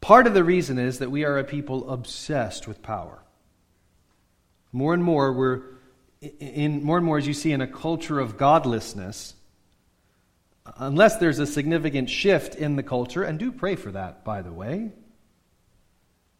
Part 0.00 0.26
of 0.26 0.34
the 0.34 0.44
reason 0.44 0.78
is 0.78 0.98
that 0.98 1.10
we 1.10 1.24
are 1.24 1.38
a 1.38 1.44
people 1.44 1.90
obsessed 1.90 2.66
with 2.66 2.82
power. 2.82 3.22
More 4.72 4.94
and 4.94 5.04
more, 5.04 5.32
we're 5.32 5.62
in 6.40 6.82
more 6.82 6.96
and 6.96 7.06
more 7.06 7.18
as 7.18 7.26
you 7.26 7.34
see 7.34 7.52
in 7.52 7.60
a 7.60 7.66
culture 7.66 8.18
of 8.18 8.36
godlessness, 8.36 9.34
unless 10.76 11.16
there's 11.16 11.38
a 11.38 11.46
significant 11.46 12.08
shift 12.08 12.54
in 12.54 12.76
the 12.76 12.82
culture, 12.82 13.22
and 13.22 13.38
do 13.38 13.52
pray 13.52 13.76
for 13.76 13.92
that, 13.92 14.24
by 14.24 14.42
the 14.42 14.52
way. 14.52 14.92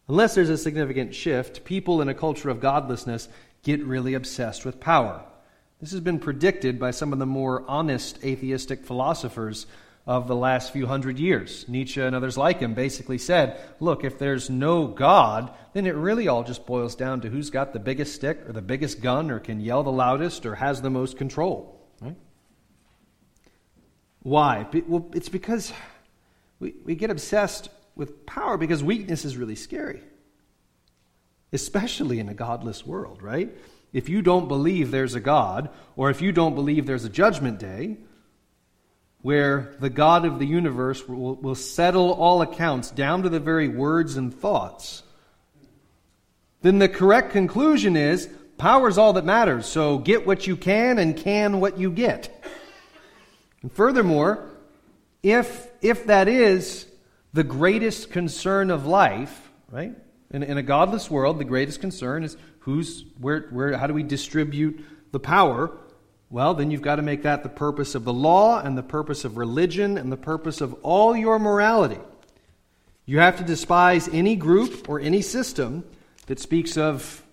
Unless 0.07 0.35
there's 0.35 0.49
a 0.49 0.57
significant 0.57 1.15
shift, 1.15 1.63
people 1.63 2.01
in 2.01 2.09
a 2.09 2.13
culture 2.13 2.49
of 2.49 2.59
godlessness 2.59 3.29
get 3.63 3.83
really 3.83 4.13
obsessed 4.13 4.65
with 4.65 4.79
power. 4.79 5.23
This 5.79 5.91
has 5.91 6.01
been 6.01 6.19
predicted 6.19 6.79
by 6.79 6.91
some 6.91 7.13
of 7.13 7.19
the 7.19 7.25
more 7.25 7.63
honest 7.67 8.23
atheistic 8.23 8.85
philosophers 8.85 9.65
of 10.05 10.27
the 10.27 10.35
last 10.35 10.73
few 10.73 10.85
hundred 10.85 11.17
years. 11.17 11.65
Nietzsche 11.69 12.01
and 12.01 12.15
others 12.15 12.37
like 12.37 12.59
him 12.59 12.73
basically 12.73 13.17
said, 13.17 13.59
look, 13.79 14.03
if 14.03 14.19
there's 14.19 14.49
no 14.49 14.87
God, 14.87 15.51
then 15.73 15.85
it 15.85 15.95
really 15.95 16.27
all 16.27 16.43
just 16.43 16.65
boils 16.65 16.95
down 16.95 17.21
to 17.21 17.29
who's 17.29 17.49
got 17.49 17.71
the 17.71 17.79
biggest 17.79 18.15
stick 18.15 18.41
or 18.47 18.51
the 18.51 18.61
biggest 18.61 19.01
gun 19.01 19.31
or 19.31 19.39
can 19.39 19.61
yell 19.61 19.83
the 19.83 19.91
loudest 19.91 20.45
or 20.45 20.55
has 20.55 20.81
the 20.81 20.89
most 20.89 21.17
control. 21.17 21.79
Right? 22.01 22.17
Why? 24.23 24.65
Well, 24.87 25.09
it's 25.13 25.29
because 25.29 25.71
we, 26.59 26.75
we 26.83 26.95
get 26.95 27.11
obsessed 27.11 27.69
with 27.95 28.25
power 28.25 28.57
because 28.57 28.83
weakness 28.83 29.25
is 29.25 29.37
really 29.37 29.55
scary, 29.55 30.01
especially 31.51 32.19
in 32.19 32.29
a 32.29 32.33
godless 32.33 32.85
world, 32.85 33.21
right? 33.21 33.53
If 33.91 34.09
you 34.09 34.21
don't 34.21 34.47
believe 34.47 34.89
there's 34.89 35.13
a 35.13 35.19
God, 35.19 35.69
or 35.95 36.09
if 36.09 36.21
you 36.21 36.31
don't 36.31 36.55
believe 36.55 36.85
there's 36.85 37.05
a 37.05 37.09
judgment 37.09 37.59
day, 37.59 37.97
where 39.21 39.75
the 39.79 39.89
God 39.89 40.25
of 40.25 40.39
the 40.39 40.45
universe 40.45 41.07
will, 41.07 41.35
will 41.35 41.55
settle 41.55 42.11
all 42.11 42.41
accounts 42.41 42.91
down 42.91 43.23
to 43.23 43.29
the 43.29 43.39
very 43.39 43.67
words 43.67 44.17
and 44.17 44.33
thoughts, 44.33 45.03
then 46.61 46.79
the 46.79 46.89
correct 46.89 47.31
conclusion 47.31 47.95
is 47.95 48.29
power 48.57 48.87
is 48.87 48.97
all 48.97 49.13
that 49.13 49.25
matters. 49.25 49.65
So 49.65 49.97
get 49.97 50.25
what 50.25 50.47
you 50.47 50.55
can 50.57 50.97
and 50.97 51.15
can 51.15 51.59
what 51.59 51.77
you 51.77 51.91
get. 51.91 52.43
And 53.63 53.71
furthermore, 53.71 54.47
if, 55.23 55.67
if 55.81 56.05
that 56.07 56.27
is 56.27 56.85
the 57.31 57.43
greatest 57.43 58.11
concern 58.11 58.69
of 58.69 58.85
life, 58.85 59.49
right? 59.71 59.95
In, 60.29 60.43
in 60.43 60.57
a 60.57 60.63
godless 60.63 61.09
world, 61.09 61.39
the 61.39 61.45
greatest 61.45 61.81
concern 61.81 62.23
is 62.23 62.37
who's, 62.59 63.05
where, 63.19 63.47
where, 63.49 63.75
how 63.77 63.87
do 63.87 63.93
we 63.93 64.03
distribute 64.03 64.85
the 65.11 65.19
power? 65.19 65.71
Well, 66.29 66.53
then 66.53 66.71
you've 66.71 66.81
got 66.81 66.97
to 66.97 67.01
make 67.01 67.23
that 67.23 67.43
the 67.43 67.49
purpose 67.49 67.95
of 67.95 68.03
the 68.03 68.13
law 68.13 68.59
and 68.59 68.77
the 68.77 68.83
purpose 68.83 69.23
of 69.23 69.37
religion 69.37 69.97
and 69.97 70.11
the 70.11 70.17
purpose 70.17 70.61
of 70.61 70.73
all 70.83 71.15
your 71.15 71.39
morality. 71.39 71.99
You 73.05 73.19
have 73.19 73.37
to 73.37 73.43
despise 73.43 74.07
any 74.09 74.35
group 74.35 74.89
or 74.89 74.99
any 74.99 75.21
system 75.21 75.83
that 76.27 76.39
speaks 76.39 76.77
of, 76.77 77.23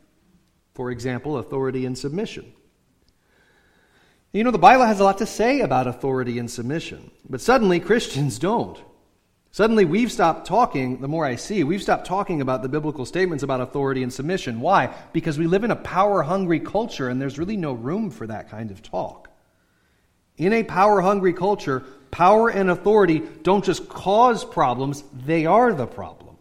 for 0.75 0.91
example, 0.91 1.39
authority 1.39 1.87
and 1.87 1.97
submission. 1.97 2.53
You 4.33 4.45
know, 4.45 4.53
the 4.53 4.59
Bible 4.59 4.85
has 4.85 5.01
a 5.01 5.05
lot 5.05 5.19
to 5.19 5.27
say 5.27 5.61
about 5.61 5.89
authority 5.89 6.39
and 6.39 6.49
submission, 6.49 7.11
but 7.29 7.41
suddenly 7.41 7.81
Christians 7.81 8.39
don't. 8.51 8.79
Suddenly, 9.53 9.85
we've 9.85 10.13
stopped 10.13 10.47
talking, 10.47 11.01
the 11.01 11.09
more 11.09 11.25
I 11.27 11.35
see, 11.35 11.65
we've 11.65 11.83
stopped 11.83 12.07
talking 12.07 12.41
about 12.41 12.63
the 12.63 12.69
biblical 12.69 13.05
statements 13.05 13.43
about 13.43 13.61
authority 13.61 14.05
and 14.05 14.13
submission. 14.13 14.61
Why? 14.61 14.95
Because 15.13 15.41
we 15.41 15.49
live 15.49 15.65
in 15.65 15.73
a 15.73 15.77
power 15.77 16.23
hungry 16.23 16.61
culture 16.61 17.09
and 17.09 17.21
there's 17.21 17.37
really 17.37 17.57
no 17.57 17.73
room 17.73 18.13
for 18.13 18.29
that 18.29 18.49
kind 18.49 18.71
of 18.71 18.81
talk. 18.81 19.29
In 20.37 20.53
a 20.53 20.63
power 20.63 21.01
hungry 21.01 21.33
culture, 21.33 21.83
power 22.13 22.49
and 22.49 22.71
authority 22.71 23.23
don't 23.43 23.65
just 23.65 23.89
cause 23.89 24.45
problems, 24.45 25.03
they 25.13 25.47
are 25.47 25.75
the 25.75 25.87
problem. 25.87 26.37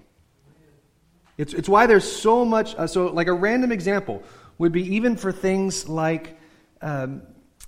It's, 1.35 1.55
it's 1.55 1.67
why 1.67 1.87
there's 1.87 2.09
so 2.09 2.45
much. 2.45 2.75
Uh, 2.75 2.85
so, 2.85 3.07
like 3.07 3.27
a 3.27 3.33
random 3.33 3.71
example 3.71 4.21
would 4.59 4.71
be 4.71 4.95
even 4.97 5.15
for 5.15 5.31
things 5.31 5.89
like 5.89 6.37
um, 6.81 7.23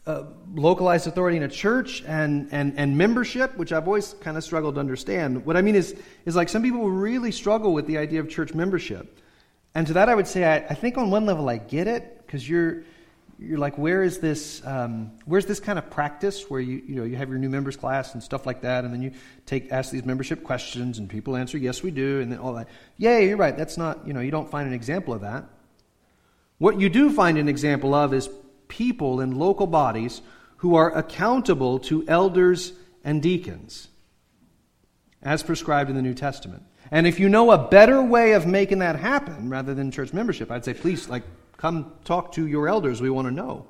uh, 0.07 0.23
localized 0.55 1.05
authority 1.07 1.37
in 1.37 1.43
a 1.43 1.47
church 1.47 2.03
and, 2.07 2.49
and, 2.51 2.73
and 2.77 2.97
membership, 2.97 3.55
which 3.57 3.71
I've 3.71 3.87
always 3.87 4.13
kind 4.21 4.35
of 4.35 4.43
struggled 4.43 4.75
to 4.75 4.79
understand. 4.79 5.45
What 5.45 5.55
I 5.57 5.61
mean 5.61 5.75
is, 5.75 5.95
is 6.25 6.35
like 6.35 6.49
some 6.49 6.63
people 6.63 6.89
really 6.89 7.31
struggle 7.31 7.73
with 7.73 7.85
the 7.85 7.97
idea 7.97 8.19
of 8.19 8.29
church 8.29 8.53
membership. 8.53 9.19
And 9.75 9.87
to 9.87 9.93
that, 9.93 10.09
I 10.09 10.15
would 10.15 10.27
say, 10.27 10.43
I, 10.43 10.57
I 10.57 10.73
think 10.73 10.97
on 10.97 11.11
one 11.11 11.25
level 11.25 11.47
I 11.47 11.57
get 11.57 11.87
it, 11.87 12.23
because 12.25 12.49
you're, 12.49 12.83
you're 13.37 13.57
like, 13.57 13.77
where 13.77 14.03
is 14.03 14.19
this, 14.19 14.65
um, 14.65 15.11
where's 15.25 15.45
this 15.45 15.59
kind 15.59 15.79
of 15.79 15.89
practice 15.89 16.49
where 16.49 16.61
you, 16.61 16.81
you, 16.85 16.95
know, 16.95 17.03
you 17.03 17.15
have 17.15 17.29
your 17.29 17.37
new 17.37 17.49
members 17.49 17.75
class 17.75 18.13
and 18.13 18.21
stuff 18.21 18.45
like 18.45 18.61
that, 18.61 18.85
and 18.85 18.93
then 18.93 19.01
you 19.01 19.11
take, 19.45 19.71
ask 19.71 19.91
these 19.91 20.03
membership 20.03 20.43
questions, 20.43 20.97
and 20.97 21.09
people 21.09 21.35
answer, 21.35 21.57
yes, 21.57 21.83
we 21.83 21.91
do, 21.91 22.21
and 22.21 22.31
then 22.31 22.39
all 22.39 22.53
that. 22.53 22.67
Yeah, 22.97 23.19
you're 23.19 23.37
right. 23.37 23.55
That's 23.55 23.77
not, 23.77 24.05
you 24.05 24.13
know, 24.13 24.19
you 24.19 24.31
don't 24.31 24.49
find 24.49 24.67
an 24.67 24.73
example 24.73 25.13
of 25.13 25.21
that. 25.21 25.45
What 26.57 26.79
you 26.79 26.89
do 26.89 27.11
find 27.11 27.37
an 27.37 27.47
example 27.47 27.95
of 27.95 28.13
is 28.13 28.29
people 28.71 29.19
in 29.19 29.37
local 29.37 29.67
bodies 29.67 30.21
who 30.57 30.75
are 30.75 30.95
accountable 30.95 31.77
to 31.79 32.07
elders 32.07 32.71
and 33.03 33.21
deacons, 33.21 33.89
as 35.21 35.43
prescribed 35.43 35.89
in 35.89 35.95
the 35.95 36.01
New 36.01 36.13
Testament. 36.13 36.63
And 36.89 37.05
if 37.05 37.19
you 37.19 37.27
know 37.27 37.51
a 37.51 37.67
better 37.67 38.01
way 38.01 38.31
of 38.31 38.47
making 38.47 38.79
that 38.79 38.95
happen 38.95 39.49
rather 39.49 39.73
than 39.73 39.91
church 39.91 40.13
membership, 40.13 40.49
I'd 40.49 40.63
say, 40.63 40.73
please, 40.73 41.09
like, 41.09 41.23
come 41.57 41.91
talk 42.05 42.31
to 42.33 42.47
your 42.47 42.67
elders. 42.67 43.01
We 43.01 43.09
want 43.09 43.27
to 43.27 43.33
know. 43.33 43.67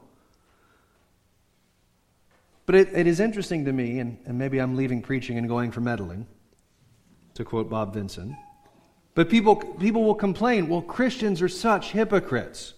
But 2.65 2.75
it, 2.75 2.89
it 2.93 3.07
is 3.07 3.19
interesting 3.19 3.65
to 3.65 3.73
me, 3.73 3.99
and, 3.99 4.17
and 4.25 4.37
maybe 4.37 4.59
I'm 4.59 4.75
leaving 4.75 5.01
preaching 5.01 5.37
and 5.37 5.47
going 5.47 5.71
for 5.71 5.81
meddling, 5.81 6.27
to 7.33 7.43
quote 7.43 7.69
Bob 7.69 7.93
Vinson. 7.93 8.37
But 9.15 9.29
people, 9.29 9.55
people 9.55 10.03
will 10.03 10.15
complain, 10.15 10.69
well, 10.69 10.81
Christians 10.81 11.41
are 11.41 11.49
such 11.49 11.91
hypocrites. 11.91 12.73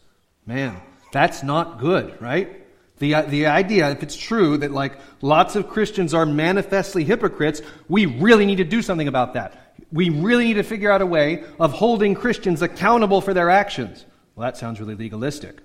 Man, 0.45 0.81
that's 1.13 1.43
not 1.43 1.79
good, 1.79 2.19
right? 2.21 2.59
The, 2.97 3.15
uh, 3.15 3.21
the 3.21 3.45
idea, 3.45 3.89
if 3.91 4.03
it's 4.03 4.17
true 4.17 4.57
that 4.57 4.71
like 4.71 4.97
lots 5.21 5.55
of 5.55 5.69
Christians 5.69 6.13
are 6.13 6.25
manifestly 6.25 7.03
hypocrites, 7.03 7.61
we 7.87 8.05
really 8.05 8.45
need 8.45 8.57
to 8.57 8.63
do 8.63 8.81
something 8.81 9.07
about 9.07 9.35
that. 9.35 9.75
We 9.91 10.09
really 10.09 10.45
need 10.45 10.55
to 10.55 10.63
figure 10.63 10.91
out 10.91 11.01
a 11.01 11.05
way 11.05 11.43
of 11.59 11.71
holding 11.71 12.15
Christians 12.15 12.61
accountable 12.61 13.21
for 13.21 13.33
their 13.33 13.49
actions. 13.49 14.05
Well, 14.35 14.45
that 14.45 14.57
sounds 14.57 14.79
really 14.79 14.95
legalistic. 14.95 15.61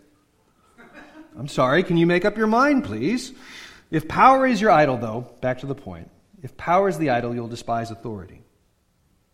I'm 1.37 1.49
sorry, 1.49 1.83
can 1.83 1.97
you 1.97 2.07
make 2.07 2.25
up 2.25 2.37
your 2.37 2.47
mind, 2.47 2.85
please? 2.85 3.33
If 3.90 4.07
power 4.09 4.47
is 4.47 4.61
your 4.61 4.71
idol, 4.71 4.99
though, 4.99 5.31
back 5.40 5.61
to 5.61 5.67
the 5.67 5.75
point, 5.75 6.11
if 6.43 6.57
power 6.57 6.88
is 6.88 6.99
the 6.99 7.11
idol, 7.11 7.35
you'll 7.35 7.49
despise 7.49 7.90
authority. 7.90 8.43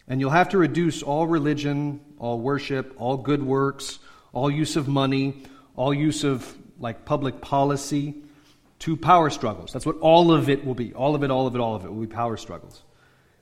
And 0.06 0.20
you'll 0.20 0.30
have 0.30 0.50
to 0.50 0.58
reduce 0.58 1.02
all 1.02 1.26
religion, 1.26 2.00
all 2.18 2.38
worship, 2.38 2.94
all 2.98 3.16
good 3.16 3.42
works, 3.42 3.98
all 4.32 4.50
use 4.50 4.76
of 4.76 4.86
money, 4.86 5.42
all 5.76 5.92
use 5.92 6.24
of 6.24 6.56
like 6.78 7.04
public 7.04 7.40
policy 7.40 8.14
to 8.80 8.96
power 8.96 9.30
struggles. 9.30 9.72
That's 9.72 9.86
what 9.86 9.98
all 9.98 10.32
of 10.32 10.48
it 10.48 10.64
will 10.64 10.74
be. 10.74 10.92
All 10.92 11.14
of 11.14 11.22
it, 11.22 11.30
all 11.30 11.46
of 11.46 11.54
it, 11.54 11.60
all 11.60 11.74
of 11.74 11.84
it 11.84 11.92
will 11.92 12.02
be 12.02 12.06
power 12.06 12.36
struggles. 12.36 12.82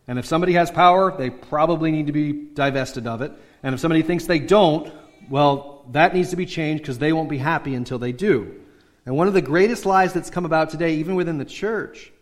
And 0.07 0.19
if 0.19 0.27
somebody 0.27 0.55
has 0.55 0.71
power, 0.71 1.17
they 1.17 1.31
probably 1.31 1.91
need 1.91 2.07
to 2.07 2.12
be 2.12 2.33
divested 2.33 3.07
of 3.07 3.23
it. 3.23 3.33
And 3.62 3.75
if 3.75 3.81
somebody 3.81 4.03
thinks 4.03 4.27
they 4.27 4.39
don't, 4.39 4.93
well, 5.31 5.85
that 5.93 6.15
needs 6.15 6.31
to 6.31 6.37
be 6.37 6.47
changed 6.47 6.83
because 6.83 6.99
they 6.99 7.12
won't 7.12 7.31
be 7.31 7.39
happy 7.39 7.75
until 7.75 7.99
they 7.99 8.12
do. 8.12 8.61
And 9.07 9.17
one 9.17 9.27
of 9.27 9.35
the 9.35 9.43
greatest 9.43 9.87
lies 9.87 10.12
that's 10.12 10.31
come 10.31 10.45
about 10.45 10.71
today, 10.71 10.97
even 10.97 11.15
within 11.15 11.39
the 11.39 11.45
church, 11.45 12.12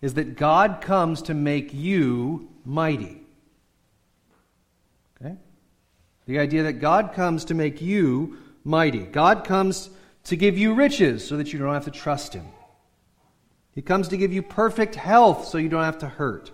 is 0.00 0.14
that 0.14 0.36
God 0.36 0.80
comes 0.80 1.22
to 1.22 1.34
make 1.34 1.72
you 1.72 2.48
mighty. 2.64 3.22
Okay? 5.20 5.34
The 6.26 6.38
idea 6.38 6.64
that 6.64 6.74
God 6.74 7.12
comes 7.14 7.46
to 7.46 7.54
make 7.54 7.80
you 7.80 8.38
mighty. 8.66 9.00
God 9.00 9.44
comes 9.44 9.88
to 10.24 10.36
give 10.36 10.58
you 10.58 10.74
riches 10.74 11.26
so 11.26 11.36
that 11.36 11.52
you 11.52 11.58
don't 11.58 11.72
have 11.72 11.84
to 11.84 11.90
trust 11.90 12.34
Him. 12.34 12.46
He 13.72 13.82
comes 13.82 14.08
to 14.08 14.16
give 14.16 14.32
you 14.32 14.42
perfect 14.42 14.94
health 14.94 15.48
so 15.48 15.58
you 15.58 15.68
don't 15.68 15.84
have 15.84 15.98
to 15.98 16.08
hurt. 16.08 16.50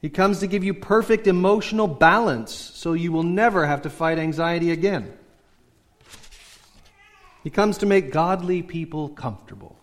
He 0.00 0.08
comes 0.08 0.40
to 0.40 0.46
give 0.46 0.62
you 0.64 0.74
perfect 0.74 1.26
emotional 1.26 1.88
balance 1.88 2.52
so 2.52 2.92
you 2.92 3.12
will 3.12 3.24
never 3.24 3.66
have 3.66 3.82
to 3.82 3.90
fight 3.90 4.18
anxiety 4.18 4.70
again. 4.70 5.12
He 7.42 7.50
comes 7.50 7.78
to 7.78 7.86
make 7.86 8.12
godly 8.12 8.62
people 8.62 9.08
comfortable. 9.08 9.76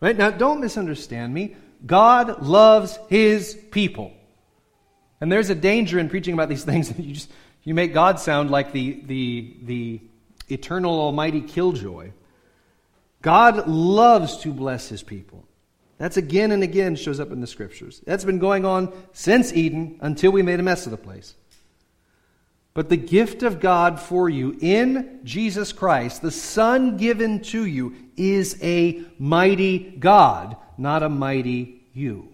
Right? 0.00 0.16
Now, 0.16 0.30
don't 0.30 0.60
misunderstand 0.60 1.34
me. 1.34 1.56
God 1.84 2.42
loves 2.42 2.98
his 3.08 3.58
people. 3.70 4.12
And 5.20 5.30
there's 5.30 5.50
a 5.50 5.54
danger 5.54 5.98
in 5.98 6.08
preaching 6.08 6.34
about 6.34 6.48
these 6.48 6.64
things 6.70 6.88
that 6.88 7.02
you 7.02 7.14
just 7.14 7.30
you 7.64 7.74
make 7.74 7.92
God 7.94 8.20
sound 8.20 8.50
like 8.50 8.72
the 8.72 9.02
the 9.06 9.56
the 9.62 10.00
eternal 10.48 11.00
almighty 11.00 11.40
killjoy. 11.40 12.10
God 13.22 13.66
loves 13.66 14.36
to 14.38 14.52
bless 14.52 14.88
his 14.88 15.02
people. 15.02 15.44
That's 15.96 16.18
again 16.18 16.52
and 16.52 16.62
again 16.62 16.96
shows 16.96 17.20
up 17.20 17.32
in 17.32 17.40
the 17.40 17.46
scriptures. 17.46 18.02
That's 18.06 18.24
been 18.24 18.38
going 18.38 18.66
on 18.66 18.92
since 19.12 19.52
Eden 19.52 19.98
until 20.02 20.30
we 20.32 20.42
made 20.42 20.60
a 20.60 20.62
mess 20.62 20.84
of 20.86 20.90
the 20.90 20.98
place. 20.98 21.34
But 22.74 22.88
the 22.88 22.96
gift 22.96 23.42
of 23.44 23.60
God 23.60 24.00
for 24.00 24.28
you 24.28 24.58
in 24.60 25.20
Jesus 25.22 25.72
Christ, 25.72 26.20
the 26.20 26.32
Son 26.32 26.96
given 26.96 27.40
to 27.44 27.64
you, 27.64 27.94
is 28.16 28.58
a 28.60 29.02
mighty 29.18 29.78
God, 29.78 30.56
not 30.76 31.04
a 31.04 31.08
mighty 31.08 31.82
you. 31.94 32.28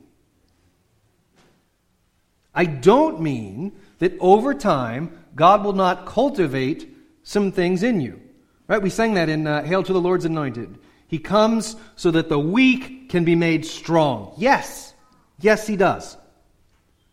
I 2.55 2.65
don't 2.65 3.21
mean 3.21 3.73
that 3.99 4.15
over 4.19 4.55
time 4.55 5.20
God 5.35 5.65
will 5.65 5.73
not 5.73 6.07
cultivate 6.07 6.89
some 7.23 7.53
things 7.53 7.83
in 7.83 8.01
you. 8.01 8.21
Right? 8.69 8.83
We 8.83 8.91
sang 8.91 9.15
that 9.15 9.29
in 9.29 9.47
uh, 9.47 9.63
Hail 9.65 9.83
to 9.83 9.93
the 9.93 10.01
Lord's 10.01 10.25
Anointed. 10.25 10.79
He 11.09 11.19
comes 11.19 11.75
so 11.97 12.13
that 12.13 12.29
the 12.29 12.39
weak 12.39 13.09
can 13.09 13.25
be 13.25 13.35
made 13.35 13.67
strong. 13.67 14.33
Yes. 14.37 14.95
Yes, 15.41 15.67
he 15.67 15.77
does. 15.77 16.17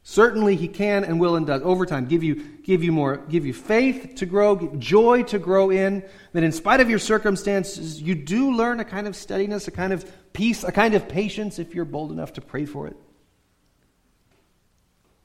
Certainly 0.04 0.56
he 0.56 0.70
can 0.70 1.04
and 1.04 1.20
will 1.20 1.36
and 1.36 1.46
does 1.46 1.62
over 1.64 1.86
time 1.86 2.06
give 2.06 2.24
you 2.24 2.36
give 2.64 2.82
you 2.82 2.94
more 2.94 3.18
give 3.28 3.46
you 3.46 3.54
faith 3.54 4.14
to 4.16 4.26
grow, 4.26 4.56
joy 4.78 5.24
to 5.24 5.38
grow 5.38 5.70
in 5.70 6.02
that 6.32 6.44
in 6.44 6.54
spite 6.54 6.80
of 6.80 6.90
your 6.90 7.00
circumstances 7.00 8.02
you 8.02 8.16
do 8.16 8.56
learn 8.56 8.80
a 8.80 8.86
kind 8.86 9.06
of 9.06 9.18
steadiness, 9.18 9.68
a 9.68 9.72
kind 9.72 9.92
of 9.92 10.10
peace, 10.32 10.64
a 10.64 10.72
kind 10.72 10.94
of 10.94 11.10
patience 11.10 11.60
if 11.60 11.76
you're 11.76 11.84
bold 11.84 12.14
enough 12.14 12.34
to 12.34 12.42
pray 12.42 12.66
for 12.66 12.88
it. 12.88 12.96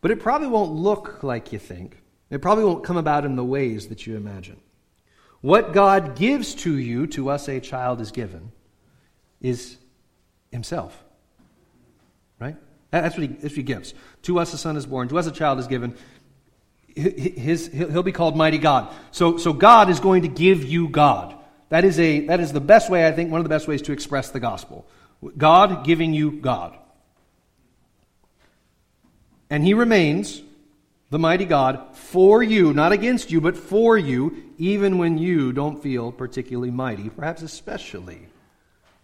But 0.01 0.11
it 0.11 0.19
probably 0.19 0.49
won't 0.49 0.73
look 0.73 1.23
like 1.23 1.53
you 1.53 1.61
think. 1.61 2.02
It 2.33 2.40
probably 2.40 2.64
won't 2.64 2.83
come 2.83 2.97
about 2.97 3.27
in 3.27 3.37
the 3.37 3.45
ways 3.45 3.88
that 3.88 4.07
you 4.07 4.16
imagine. 4.16 4.59
What 5.42 5.75
God 5.75 6.16
gives 6.16 6.55
to 6.57 6.75
you, 6.75 7.07
to 7.09 7.29
us 7.29 7.47
a 7.47 7.61
child 7.61 8.01
is 8.01 8.11
given, 8.11 8.53
is 9.42 9.77
Himself. 10.51 11.05
Right? 12.40 12.57
That's 12.90 13.18
what, 13.18 13.23
he, 13.23 13.27
that's 13.29 13.45
what 13.45 13.53
he 13.53 13.62
gives. 13.62 13.92
To 14.23 14.38
us 14.38 14.55
a 14.55 14.59
son 14.59 14.79
is 14.79 14.87
born, 14.87 15.09
to 15.09 15.18
us 15.18 15.27
a 15.27 15.31
child 15.31 15.59
is 15.59 15.66
given. 15.66 15.95
His, 16.97 17.66
he'll 17.68 18.03
be 18.03 18.12
called 18.12 18.35
Mighty 18.35 18.59
God. 18.59 18.95
So, 19.11 19.37
so 19.37 19.53
God 19.53 19.90
is 19.90 20.01
going 20.01 20.23
to 20.23 20.29
give 20.29 20.64
you 20.64 20.88
God. 20.88 21.35
That 21.68 21.85
is, 21.85 22.01
a, 22.01 22.27
that 22.27 22.40
is 22.40 22.53
the 22.53 22.61
best 22.61 22.90
way, 22.90 23.07
I 23.07 23.12
think, 23.12 23.31
one 23.31 23.40
of 23.40 23.45
the 23.45 23.51
best 23.51 23.68
ways 23.68 23.83
to 23.83 23.92
express 23.92 24.31
the 24.31 24.40
gospel. 24.40 24.87
God 25.37 25.85
giving 25.85 26.14
you 26.14 26.33
God. 26.33 26.79
And 29.51 29.62
He 29.62 29.75
remains 29.75 30.42
the 31.12 31.18
mighty 31.18 31.44
God, 31.44 31.94
for 31.94 32.42
you, 32.42 32.72
not 32.72 32.92
against 32.92 33.31
you, 33.31 33.42
but 33.42 33.55
for 33.55 33.98
you, 33.98 34.55
even 34.57 34.96
when 34.96 35.18
you 35.18 35.53
don't 35.53 35.83
feel 35.83 36.11
particularly 36.11 36.70
mighty, 36.70 37.11
perhaps 37.11 37.42
especially 37.42 38.29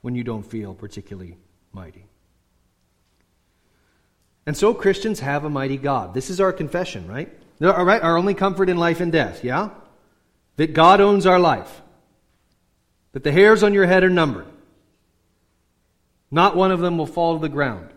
when 0.01 0.15
you 0.15 0.25
don't 0.25 0.43
feel 0.43 0.73
particularly 0.73 1.37
mighty. 1.71 2.07
And 4.47 4.57
so 4.57 4.73
Christians 4.73 5.21
have 5.21 5.45
a 5.45 5.51
mighty 5.51 5.77
God. 5.77 6.15
This 6.15 6.31
is 6.31 6.41
our 6.41 6.51
confession, 6.51 7.07
right? 7.07 7.31
All 7.61 7.85
right, 7.85 8.01
our 8.01 8.17
only 8.17 8.33
comfort 8.33 8.71
in 8.71 8.79
life 8.79 9.01
and 9.03 9.13
death, 9.13 9.45
yeah? 9.45 9.69
That 10.57 10.73
God 10.73 11.03
owns 11.03 11.27
our 11.27 11.39
life. 11.39 11.83
That 13.13 13.23
the 13.23 13.33
hairs 13.33 13.63
on 13.63 13.75
your 13.75 13.85
head 13.85 14.03
are 14.03 14.09
numbered. 14.09 14.47
Not 16.31 16.57
one 16.57 16.73
of 16.73 16.81
them 16.81 16.97
will 16.97 17.05
fall 17.05 17.37
to 17.37 17.43
the 17.43 17.51
ground 17.51 17.91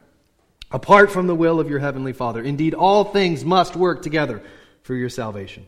apart 0.72 1.12
from 1.12 1.28
the 1.28 1.36
will 1.36 1.60
of 1.60 1.70
your 1.70 1.80
heavenly 1.80 2.14
Father. 2.14 2.42
Indeed, 2.42 2.74
all 2.74 3.04
things 3.04 3.44
must 3.44 3.76
work 3.76 4.02
together 4.02 4.42
for 4.84 4.96
your 4.96 5.10
salvation. 5.10 5.66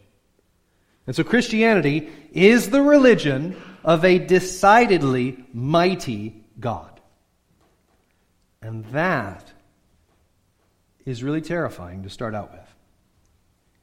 And 1.06 1.16
so 1.16 1.24
Christianity 1.24 2.10
is 2.32 2.70
the 2.70 2.82
religion 2.82 3.62
of 3.84 4.06
a 4.06 4.18
decidedly 4.18 5.44
mighty 5.54 6.44
God. 6.60 7.02
And 8.62 8.86
that 8.86 9.52
is 11.06 11.24
really 11.24 11.42
terrifying 11.42 12.04
to 12.04 12.10
start 12.10 12.34
out 12.34 12.52
with. 12.54 12.76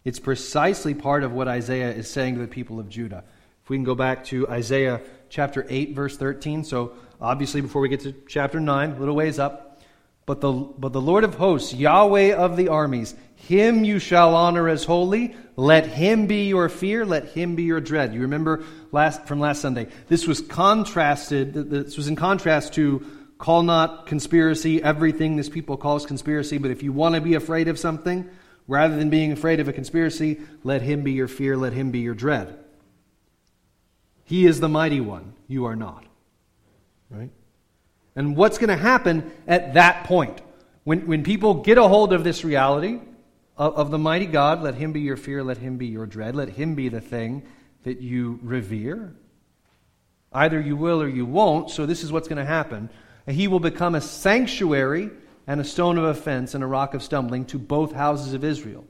It's 0.05 0.19
precisely 0.19 0.95
part 0.95 1.23
of 1.23 1.33
what 1.33 1.49
Isaiah 1.49 1.93
is 1.93 2.11
saying 2.11 2.37
to 2.37 2.41
the 2.41 2.49
people 2.49 2.81
of 2.81 2.89
Judah. 2.89 3.25
If 3.63 3.69
we 3.69 3.77
can 3.77 3.85
go 3.85 3.95
back 3.95 4.25
to 4.27 4.49
Isaiah 4.49 5.03
chapter 5.29 5.67
8, 5.69 5.95
verse 5.95 6.17
13. 6.17 6.65
So, 6.65 6.95
obviously, 7.21 7.61
before 7.61 7.83
we 7.83 7.91
get 7.91 8.01
to 8.01 8.15
chapter 8.27 8.59
9, 8.59 8.93
a 8.93 8.99
little 8.99 9.15
ways 9.15 9.39
up. 9.39 9.70
But 10.27 10.41
the, 10.41 10.53
but 10.53 10.93
the 10.93 11.01
Lord 11.01 11.25
of 11.25 11.35
hosts, 11.35 11.75
Yahweh 11.75 12.35
of 12.35 12.57
the 12.57 12.69
armies, 12.69 13.15
him 13.35 13.85
you 13.85 13.99
shall 13.99 14.35
honor 14.35 14.69
as 14.69 14.85
holy. 14.85 15.35
Let 15.57 15.87
him 15.87 16.27
be 16.27 16.49
your 16.49 16.69
fear. 16.69 17.05
Let 17.05 17.31
him 17.31 17.57
be 17.57 17.65
your 17.65 17.81
dread. 17.81 18.15
You 18.15 18.21
remember 18.21 18.65
last, 18.93 19.27
from 19.27 19.41
last 19.41 19.61
Sunday. 19.61 19.89
This 20.09 20.27
was 20.27 20.41
contrasted, 20.41 21.55
this 21.55 21.97
was 21.97 22.07
in 22.07 22.17
contrast 22.17 22.75
to 22.75 23.05
call 23.39 23.63
not 23.63 24.07
conspiracy 24.07 24.83
everything 24.83 25.37
this 25.37 25.49
people 25.49 25.77
calls 25.77 26.05
conspiracy, 26.07 26.59
but 26.59 26.71
if 26.71 26.83
you 26.83 26.93
want 26.93 27.15
to 27.15 27.21
be 27.21 27.35
afraid 27.35 27.69
of 27.69 27.79
something, 27.79 28.29
rather 28.69 28.97
than 28.97 29.11
being 29.11 29.33
afraid 29.33 29.59
of 29.59 29.67
a 29.67 29.73
conspiracy, 29.73 30.41
let 30.63 30.83
him 30.83 31.03
be 31.03 31.13
your 31.13 31.27
fear. 31.27 31.57
Let 31.57 31.73
him 31.73 31.91
be 31.91 32.01
your 32.01 32.15
dread. 32.15 32.57
He 34.25 34.47
is 34.47 34.61
the 34.61 34.69
mighty 34.69 35.01
one. 35.01 35.35
You 35.49 35.65
are 35.65 35.75
not. 35.75 36.05
Right? 37.11 37.31
And 38.21 38.37
what's 38.37 38.59
going 38.59 38.69
to 38.69 38.77
happen 38.77 39.33
at 39.49 39.73
that 39.73 40.05
point? 40.05 40.43
When, 40.85 41.07
when 41.07 41.23
people 41.23 41.55
get 41.55 41.79
a 41.79 41.89
hold 41.89 42.13
of 42.13 42.23
this 42.23 42.45
reality 42.45 43.01
of, 43.57 43.77
of 43.77 43.91
the 43.91 43.97
mighty 43.97 44.27
God, 44.27 44.61
let 44.61 44.75
him 44.75 44.93
be 44.93 45.01
your 45.01 45.17
fear, 45.17 45.43
let 45.43 45.57
him 45.57 45.79
be 45.79 45.87
your 45.87 46.05
dread, 46.05 46.37
let 46.37 46.51
him 46.51 46.75
be 46.75 46.91
the 46.91 47.01
thing 47.01 47.45
that 47.85 48.03
you 48.03 48.39
revere. 48.43 49.15
Either 50.35 50.61
you 50.61 50.77
will 50.77 51.01
or 51.01 51.09
you 51.09 51.25
won't, 51.25 51.71
so 51.71 51.87
this 51.87 52.05
is 52.05 52.13
what's 52.13 52.29
going 52.29 52.37
to 52.37 52.45
happen. 52.45 52.91
He 53.27 53.49
will 53.49 53.59
become 53.59 53.95
a 53.95 54.03
sanctuary 54.03 55.09
and 55.47 55.59
a 55.59 55.65
stone 55.65 55.97
of 55.97 56.05
offense 56.05 56.55
and 56.55 56.63
a 56.63 56.67
rock 56.67 56.93
of 56.93 57.03
stumbling 57.03 57.47
to 57.47 57.59
both 57.59 57.95
houses 57.95 58.35
of 58.35 58.45
Israel, 58.45 58.85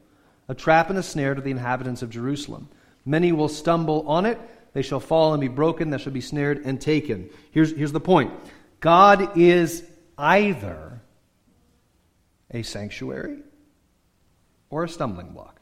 a 0.48 0.56
trap 0.56 0.90
and 0.90 0.98
a 0.98 1.04
snare 1.04 1.36
to 1.36 1.40
the 1.40 1.52
inhabitants 1.52 2.02
of 2.02 2.10
Jerusalem. 2.10 2.68
Many 3.06 3.30
will 3.30 3.48
stumble 3.48 4.08
on 4.08 4.26
it, 4.26 4.40
they 4.72 4.82
shall 4.82 4.98
fall 4.98 5.34
and 5.34 5.40
be 5.40 5.46
broken, 5.46 5.90
they 5.90 5.98
shall 5.98 6.12
be 6.12 6.20
snared 6.20 6.62
and 6.64 6.80
taken. 6.80 7.30
Here's, 7.52 7.70
here's 7.70 7.92
the 7.92 8.00
point 8.00 8.32
God 8.80 9.36
is 9.38 9.84
either 10.18 11.00
a 12.50 12.62
sanctuary 12.62 13.38
or 14.70 14.84
a 14.84 14.88
stumbling 14.88 15.28
block. 15.28 15.60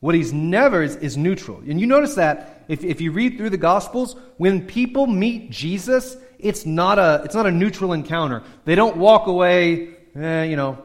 What 0.00 0.14
he's 0.14 0.32
never 0.32 0.82
is, 0.82 0.96
is, 0.96 1.16
neutral. 1.16 1.58
And 1.58 1.78
you 1.78 1.86
notice 1.86 2.14
that 2.14 2.64
if, 2.68 2.84
if 2.84 3.02
you 3.02 3.12
read 3.12 3.36
through 3.36 3.50
the 3.50 3.58
Gospels, 3.58 4.16
when 4.38 4.66
people 4.66 5.06
meet 5.06 5.50
Jesus, 5.50 6.16
it's 6.38 6.64
not 6.64 6.98
a, 6.98 7.20
it's 7.24 7.34
not 7.34 7.46
a 7.46 7.50
neutral 7.50 7.92
encounter. 7.92 8.42
They 8.64 8.74
don't 8.74 8.96
walk 8.96 9.26
away, 9.26 9.90
eh, 10.16 10.44
you 10.44 10.56
know, 10.56 10.82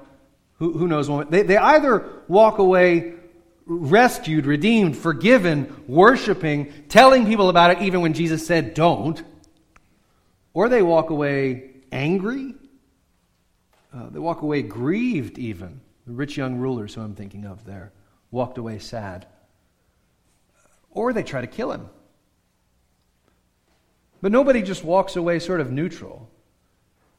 who, 0.57 0.77
who 0.77 0.87
knows. 0.89 1.07
They, 1.29 1.43
they 1.43 1.57
either 1.57 2.23
walk 2.27 2.57
away 2.57 3.13
rescued, 3.65 4.45
redeemed, 4.45 4.97
forgiven, 4.97 5.73
worshiping, 5.87 6.71
telling 6.89 7.25
people 7.25 7.49
about 7.49 7.71
it 7.71 7.81
even 7.81 8.01
when 8.01 8.13
Jesus 8.13 8.45
said 8.45 8.73
don't, 8.73 9.23
or 10.55 10.69
they 10.69 10.81
walk 10.81 11.11
away 11.11 11.69
angry. 11.91 12.55
Uh, 13.93 14.09
they 14.09 14.19
walk 14.19 14.41
away 14.41 14.63
grieved, 14.63 15.37
even. 15.37 15.81
The 16.07 16.13
rich 16.13 16.37
young 16.37 16.55
rulers 16.55 16.95
who 16.95 17.01
I'm 17.01 17.13
thinking 17.13 17.45
of 17.45 17.65
there 17.65 17.91
walked 18.31 18.57
away 18.57 18.79
sad. 18.79 19.27
Or 20.89 21.13
they 21.13 21.23
try 21.23 21.41
to 21.41 21.47
kill 21.47 21.71
him. 21.71 21.89
But 24.21 24.31
nobody 24.31 24.61
just 24.61 24.83
walks 24.83 25.17
away 25.17 25.39
sort 25.39 25.59
of 25.59 25.71
neutral. 25.71 26.31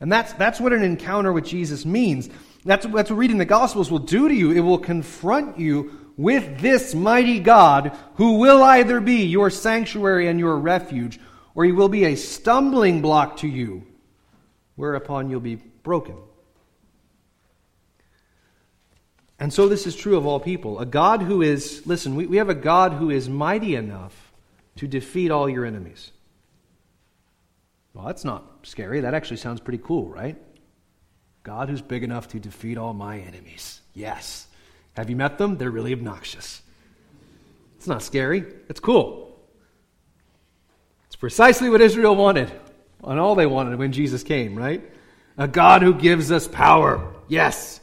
And 0.01 0.11
that's, 0.11 0.33
that's 0.33 0.59
what 0.59 0.72
an 0.72 0.83
encounter 0.83 1.33
with 1.33 1.44
Jesus 1.44 1.85
means. 1.85 2.31
That's, 2.64 2.87
that's 2.87 3.11
what 3.11 3.18
reading 3.18 3.38
the 3.38 3.44
Gospels 3.44 3.90
will 3.90 3.99
do 3.99 4.29
to 4.29 4.35
you. 4.35 4.51
It 4.51 4.61
will 4.61 4.79
confront 4.79 5.59
you 5.59 5.92
with 6.16 6.61
this 6.61 6.94
mighty 6.94 7.38
God, 7.38 7.96
who 8.14 8.38
will 8.38 8.62
either 8.62 9.01
be 9.01 9.27
your 9.27 9.51
sanctuary 9.51 10.29
and 10.29 10.40
your 10.40 10.59
refuge, 10.59 11.20
or 11.57 11.64
he 11.64 11.73
will 11.73 11.88
be 11.88 12.05
a 12.05 12.14
stumbling 12.14 13.01
block 13.03 13.38
to 13.38 13.49
you, 13.49 13.85
whereupon 14.77 15.31
you'll 15.31 15.40
be 15.40 15.57
broken. 15.57 16.14
And 19.40 19.53
so 19.53 19.66
this 19.66 19.87
is 19.87 19.97
true 19.97 20.16
of 20.16 20.27
all 20.27 20.38
people. 20.38 20.79
A 20.79 20.87
God 20.87 21.23
who 21.23 21.42
is, 21.42 21.83
listen, 21.87 22.14
we, 22.14 22.27
we 22.27 22.37
have 22.37 22.51
a 22.51 22.55
God 22.55 22.92
who 22.92 23.11
is 23.11 23.29
mighty 23.29 23.75
enough 23.75 24.33
to 24.77 24.87
defeat 24.87 25.31
all 25.31 25.49
your 25.49 25.64
enemies. 25.64 26.12
Well, 27.95 28.05
that's 28.05 28.25
not 28.25 28.45
scary. 28.62 29.01
That 29.01 29.14
actually 29.14 29.38
sounds 29.38 29.61
pretty 29.61 29.83
cool, 29.83 30.09
right? 30.09 30.37
God 31.42 31.71
who's 31.71 31.81
big 31.81 32.03
enough 32.05 32.29
to 32.29 32.38
defeat 32.38 32.77
all 32.77 32.92
my 32.92 33.19
enemies. 33.19 33.81
Yes. 33.95 34.47
Have 34.95 35.09
you 35.09 35.16
met 35.16 35.38
them? 35.38 35.57
They're 35.57 35.71
really 35.71 35.95
obnoxious. 35.95 36.61
It's 37.79 37.87
not 37.87 38.03
scary, 38.03 38.45
it's 38.69 38.81
cool. 38.81 39.26
It's 41.16 41.20
precisely 41.22 41.70
what 41.70 41.81
Israel 41.81 42.14
wanted, 42.14 42.52
and 43.02 43.18
all 43.18 43.37
they 43.37 43.46
wanted 43.46 43.79
when 43.79 43.92
Jesus 43.92 44.22
came, 44.22 44.55
right? 44.55 44.83
A 45.38 45.48
God 45.48 45.81
who 45.81 45.94
gives 45.94 46.31
us 46.31 46.46
power. 46.46 47.11
Yes. 47.26 47.81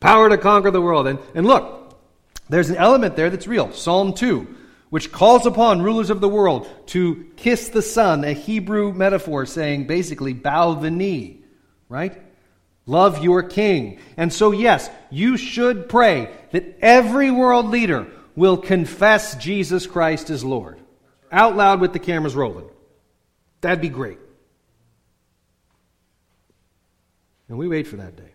Power 0.00 0.30
to 0.30 0.38
conquer 0.38 0.70
the 0.70 0.80
world. 0.80 1.06
And, 1.06 1.18
and 1.34 1.46
look, 1.46 1.94
there's 2.48 2.70
an 2.70 2.76
element 2.76 3.16
there 3.16 3.28
that's 3.28 3.46
real. 3.46 3.70
Psalm 3.72 4.14
2, 4.14 4.56
which 4.88 5.12
calls 5.12 5.44
upon 5.44 5.82
rulers 5.82 6.08
of 6.08 6.22
the 6.22 6.28
world 6.30 6.70
to 6.86 7.26
kiss 7.36 7.68
the 7.68 7.82
Son, 7.82 8.24
a 8.24 8.32
Hebrew 8.32 8.94
metaphor 8.94 9.44
saying 9.44 9.86
basically 9.86 10.32
bow 10.32 10.72
the 10.72 10.90
knee, 10.90 11.42
right? 11.90 12.16
Love 12.86 13.22
your 13.22 13.42
king. 13.42 13.98
And 14.16 14.32
so, 14.32 14.52
yes, 14.52 14.88
you 15.10 15.36
should 15.36 15.90
pray 15.90 16.30
that 16.52 16.78
every 16.80 17.30
world 17.30 17.66
leader 17.66 18.06
will 18.36 18.56
confess 18.56 19.36
Jesus 19.36 19.86
Christ 19.86 20.30
as 20.30 20.42
Lord. 20.42 20.80
Out 21.30 21.56
loud 21.56 21.82
with 21.82 21.92
the 21.92 21.98
cameras 21.98 22.34
rolling. 22.34 22.69
That'd 23.60 23.80
be 23.80 23.88
great. 23.88 24.18
And 27.48 27.58
we 27.58 27.68
wait 27.68 27.86
for 27.86 27.96
that 27.96 28.16
day. 28.16 28.32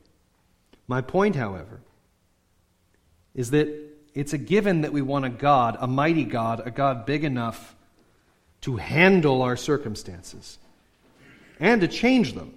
My 0.88 1.02
point, 1.02 1.36
however, 1.36 1.82
is 3.34 3.52
that 3.52 3.68
it's 4.14 4.34
a 4.34 4.38
given 4.38 4.82
that 4.82 4.94
we 4.94 5.02
want 5.02 5.26
a 5.26 5.30
God, 5.30 5.78
a 5.80 5.88
mighty 5.88 6.26
God, 6.26 6.62
a 6.66 6.72
God 6.72 7.06
big 7.06 7.24
enough 7.24 7.76
to 8.62 8.78
handle 8.78 9.42
our 9.42 9.58
circumstances 9.58 10.58
and 11.60 11.82
to 11.82 11.88
change 11.88 12.34
them 12.34 12.54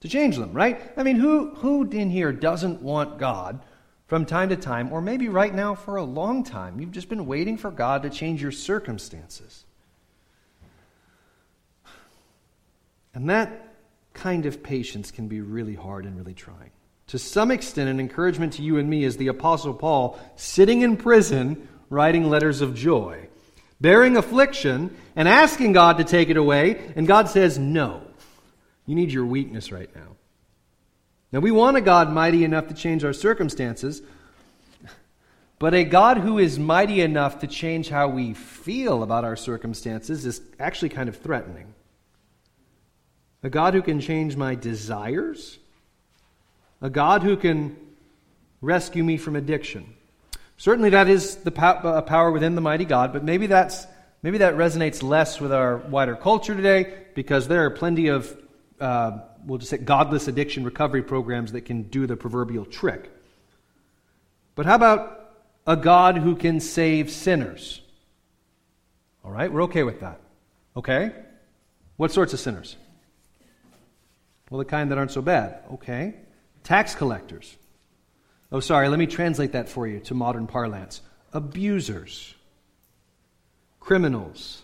to 0.00 0.08
change 0.08 0.36
them, 0.36 0.52
right? 0.52 0.80
I 0.96 1.02
mean, 1.02 1.16
who, 1.16 1.54
who 1.56 1.88
in 1.90 2.10
here 2.10 2.32
doesn't 2.32 2.82
want 2.82 3.18
God 3.18 3.60
from 4.06 4.24
time 4.24 4.50
to 4.50 4.56
time, 4.56 4.92
or 4.92 5.00
maybe 5.00 5.28
right 5.28 5.52
now 5.52 5.74
for 5.74 5.96
a 5.96 6.04
long 6.04 6.44
time? 6.44 6.80
You've 6.80 6.92
just 6.92 7.08
been 7.08 7.26
waiting 7.26 7.56
for 7.56 7.70
God 7.70 8.02
to 8.02 8.10
change 8.10 8.40
your 8.40 8.52
circumstances. 8.52 9.64
And 13.16 13.30
that 13.30 13.72
kind 14.12 14.44
of 14.44 14.62
patience 14.62 15.10
can 15.10 15.26
be 15.26 15.40
really 15.40 15.74
hard 15.74 16.04
and 16.04 16.18
really 16.18 16.34
trying. 16.34 16.70
To 17.06 17.18
some 17.18 17.50
extent, 17.50 17.88
an 17.88 17.98
encouragement 17.98 18.52
to 18.54 18.62
you 18.62 18.76
and 18.76 18.90
me 18.90 19.04
is 19.04 19.16
the 19.16 19.28
Apostle 19.28 19.72
Paul 19.72 20.20
sitting 20.36 20.82
in 20.82 20.98
prison 20.98 21.66
writing 21.88 22.28
letters 22.28 22.60
of 22.60 22.74
joy, 22.74 23.28
bearing 23.80 24.18
affliction, 24.18 24.94
and 25.16 25.26
asking 25.26 25.72
God 25.72 25.96
to 25.96 26.04
take 26.04 26.28
it 26.28 26.36
away, 26.36 26.92
and 26.94 27.06
God 27.06 27.30
says 27.30 27.58
no. 27.58 28.02
You 28.84 28.94
need 28.94 29.12
your 29.12 29.24
weakness 29.24 29.72
right 29.72 29.88
now. 29.96 30.16
Now, 31.32 31.40
we 31.40 31.52
want 31.52 31.78
a 31.78 31.80
God 31.80 32.12
mighty 32.12 32.44
enough 32.44 32.68
to 32.68 32.74
change 32.74 33.02
our 33.02 33.14
circumstances, 33.14 34.02
but 35.58 35.72
a 35.72 35.84
God 35.84 36.18
who 36.18 36.38
is 36.38 36.58
mighty 36.58 37.00
enough 37.00 37.38
to 37.38 37.46
change 37.46 37.88
how 37.88 38.08
we 38.08 38.34
feel 38.34 39.02
about 39.02 39.24
our 39.24 39.36
circumstances 39.36 40.26
is 40.26 40.42
actually 40.60 40.90
kind 40.90 41.08
of 41.08 41.16
threatening. 41.16 41.72
A 43.46 43.48
God 43.48 43.74
who 43.74 43.82
can 43.82 44.00
change 44.00 44.36
my 44.36 44.56
desires, 44.56 45.56
a 46.82 46.90
God 46.90 47.22
who 47.22 47.36
can 47.36 47.76
rescue 48.60 49.04
me 49.04 49.18
from 49.18 49.36
addiction. 49.36 49.94
Certainly, 50.56 50.90
that 50.90 51.08
is 51.08 51.36
the 51.36 51.52
power 51.52 52.32
within 52.32 52.56
the 52.56 52.60
mighty 52.60 52.84
God, 52.84 53.12
but 53.12 53.22
maybe 53.22 53.46
that's 53.46 53.86
maybe 54.20 54.38
that 54.38 54.54
resonates 54.54 55.00
less 55.00 55.40
with 55.40 55.52
our 55.52 55.76
wider 55.76 56.16
culture 56.16 56.56
today 56.56 56.92
because 57.14 57.46
there 57.46 57.64
are 57.64 57.70
plenty 57.70 58.08
of 58.08 58.36
uh, 58.80 59.20
we'll 59.46 59.58
just 59.58 59.70
say 59.70 59.78
godless 59.78 60.26
addiction 60.26 60.64
recovery 60.64 61.04
programs 61.04 61.52
that 61.52 61.60
can 61.60 61.82
do 61.82 62.08
the 62.08 62.16
proverbial 62.16 62.64
trick. 62.64 63.12
But 64.56 64.66
how 64.66 64.74
about 64.74 65.36
a 65.68 65.76
God 65.76 66.18
who 66.18 66.34
can 66.34 66.58
save 66.58 67.12
sinners? 67.12 67.80
All 69.24 69.30
right, 69.30 69.52
we're 69.52 69.62
okay 69.62 69.84
with 69.84 70.00
that. 70.00 70.18
Okay? 70.76 71.12
What 71.96 72.10
sorts 72.10 72.32
of 72.32 72.40
sinners? 72.40 72.74
Well, 74.50 74.58
the 74.58 74.64
kind 74.64 74.90
that 74.90 74.98
aren't 74.98 75.10
so 75.10 75.22
bad. 75.22 75.60
Okay. 75.72 76.14
Tax 76.62 76.94
collectors. 76.94 77.56
Oh, 78.52 78.60
sorry, 78.60 78.88
let 78.88 78.98
me 78.98 79.06
translate 79.06 79.52
that 79.52 79.68
for 79.68 79.86
you 79.88 80.00
to 80.00 80.14
modern 80.14 80.46
parlance. 80.46 81.02
Abusers, 81.32 82.34
criminals, 83.80 84.62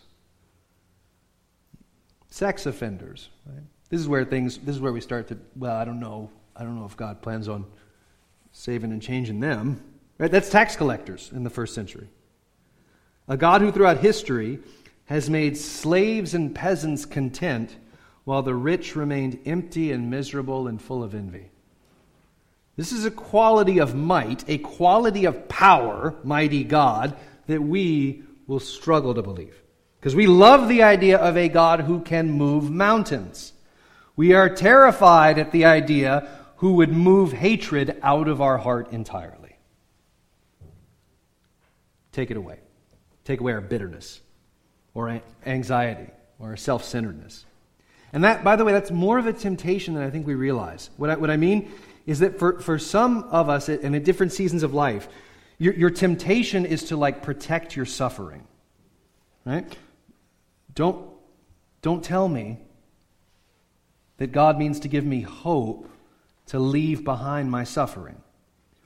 sex 2.31 2.67
offenders. 2.67 3.29
Right? 3.45 3.63
This 3.91 4.01
is 4.01 4.09
where 4.09 4.25
things, 4.25 4.59
this 4.59 4.75
is 4.77 4.81
where 4.81 4.93
we 4.93 5.01
start 5.01 5.29
to, 5.29 5.39
well, 5.57 5.77
I 5.77 5.85
don't 5.85 6.01
know. 6.01 6.31
I 6.55 6.63
don't 6.63 6.79
know 6.79 6.85
if 6.85 6.97
God 6.97 7.23
plans 7.23 7.49
on 7.49 7.67
saving 8.53 8.93
and 8.93 9.03
changing 9.03 9.41
them. 9.41 9.83
Right? 10.19 10.31
That's 10.31 10.49
tax 10.49 10.77
collectors 10.77 11.31
in 11.35 11.43
the 11.43 11.51
first 11.51 11.75
century. 11.75 12.09
A 13.29 13.37
God 13.37 13.61
who 13.61 13.73
throughout 13.73 13.99
history 13.99 14.61
has 15.07 15.29
made 15.29 15.57
slaves 15.57 16.35
and 16.35 16.55
peasants 16.55 17.05
content 17.05 17.77
while 18.25 18.43
the 18.43 18.55
rich 18.55 18.95
remained 18.95 19.39
empty 19.47 19.93
and 19.93 20.11
miserable 20.11 20.69
and 20.69 20.81
full 20.81 21.03
of 21.03 21.15
envy. 21.15 21.51
This 22.77 22.93
is 22.93 23.05
a 23.05 23.11
quality 23.11 23.79
of 23.79 23.95
might, 23.95 24.49
a 24.49 24.59
quality 24.59 25.27
of 25.27 25.49
power, 25.49 26.15
mighty 26.25 26.65
God, 26.65 27.17
that 27.47 27.63
we 27.63 28.23
will 28.47 28.61
struggle 28.61 29.15
to 29.15 29.23
believe. 29.23 29.61
Because 29.99 30.17
we 30.17 30.27
love 30.27 30.69
the 30.69 30.83
idea 30.83 31.19
of 31.19 31.37
a 31.37 31.49
God 31.49 31.81
who 31.81 32.01
can 32.01 32.31
move 32.31 32.71
mountains. 32.71 33.53
We 34.17 34.35
are 34.35 34.49
terrified 34.49 35.39
at 35.39 35.53
the 35.53 35.65
idea 35.65 36.29
who 36.57 36.75
would 36.75 36.93
move 36.93 37.33
hatred 37.33 37.99
out 38.03 38.29
of 38.29 38.41
our 38.41 38.59
heart 38.59 38.93
entirely. 38.93 39.57
Take 42.13 42.31
it 42.31 42.37
away. 42.37 42.61
Take 43.25 43.41
away 43.41 43.53
our 43.53 43.61
bitterness 43.61 44.21
or 44.95 45.21
anxiety 45.47 46.11
or 46.39 46.57
self 46.57 46.85
centeredness. 46.85 47.47
And 48.13 48.25
that, 48.25 48.45
by 48.45 48.57
the 48.57 48.65
way, 48.65 48.73
that's 48.73 48.91
more 48.91 49.19
of 49.19 49.27
a 49.27 49.33
temptation 49.33 49.95
than 49.95 50.03
I 50.03 50.11
think 50.11 50.27
we 50.27 50.35
realize. 50.35 50.91
What 50.97 51.11
I, 51.11 51.17
what 51.17 51.31
I 51.31 51.37
mean 51.37 51.73
is 52.05 52.19
that 52.19 52.39
for, 52.39 52.61
for 52.61 52.79
some 52.79 53.25
of 53.25 53.49
us, 53.49 53.69
and 53.69 53.97
at 53.97 54.05
different 54.05 54.33
seasons 54.33 54.63
of 54.63 54.75
life, 54.75 55.09
your, 55.59 55.75
your 55.75 55.91
temptation 55.91 56.67
is 56.67 56.85
to 56.85 56.97
like 56.97 57.23
protect 57.23 57.75
your 57.77 57.87
suffering. 57.87 58.47
Right? 59.45 59.67
Don't 60.75 61.09
Don't 61.81 62.05
tell 62.05 62.29
me 62.29 62.59
that 64.19 64.31
God 64.33 64.59
means 64.59 64.81
to 64.81 64.89
give 64.89 65.05
me 65.05 65.23
hope 65.23 65.89
to 66.47 66.59
leave 66.59 67.03
behind 67.05 67.51
my 67.51 67.65
suffering. 67.65 68.21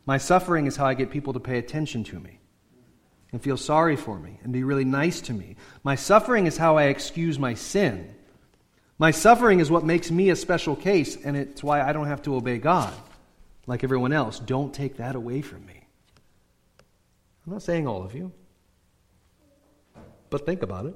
My 0.07 0.19
suffering 0.19 0.67
is 0.67 0.77
how 0.77 0.87
I 0.87 0.95
get 0.95 1.11
people 1.11 1.33
to 1.33 1.41
pay 1.41 1.59
attention 1.59 2.05
to 2.05 2.21
me 2.21 2.39
and 3.33 3.43
feel 3.43 3.57
sorry 3.57 3.97
for 3.97 4.19
me 4.19 4.39
and 4.43 4.53
be 4.53 4.63
really 4.63 4.85
nice 4.85 5.21
to 5.23 5.33
me. 5.33 5.57
My 5.83 5.97
suffering 5.97 6.47
is 6.47 6.57
how 6.57 6.77
I 6.77 6.85
excuse 6.85 7.39
my 7.39 7.55
sin. 7.55 8.15
My 8.99 9.11
suffering 9.11 9.61
is 9.61 9.71
what 9.71 9.85
makes 9.85 10.11
me 10.11 10.31
a 10.31 10.37
special 10.37 10.75
case, 10.75 11.17
and 11.23 11.37
it's 11.37 11.63
why 11.63 11.83
I 11.83 11.93
don't 11.93 12.07
have 12.07 12.23
to 12.23 12.35
obey 12.35 12.59
God 12.59 12.95
like 13.67 13.85
everyone 13.85 14.13
else. 14.13 14.39
Don't 14.39 14.73
take 14.73 14.97
that 14.97 15.15
away 15.15 15.43
from 15.43 15.67
me. 15.67 15.87
I'm 17.47 17.53
not 17.53 17.63
saying 17.63 17.87
all 17.87 18.03
of 18.03 18.15
you, 18.15 18.33
but 20.31 20.47
think 20.47 20.63
about 20.63 20.87
it. 20.87 20.95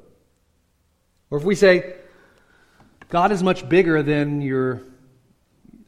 Or 1.30 1.38
if 1.38 1.44
we 1.44 1.54
say, 1.54 1.94
God 3.10 3.32
is 3.32 3.42
much 3.42 3.68
bigger 3.68 4.02
than 4.02 4.40
your 4.40 4.82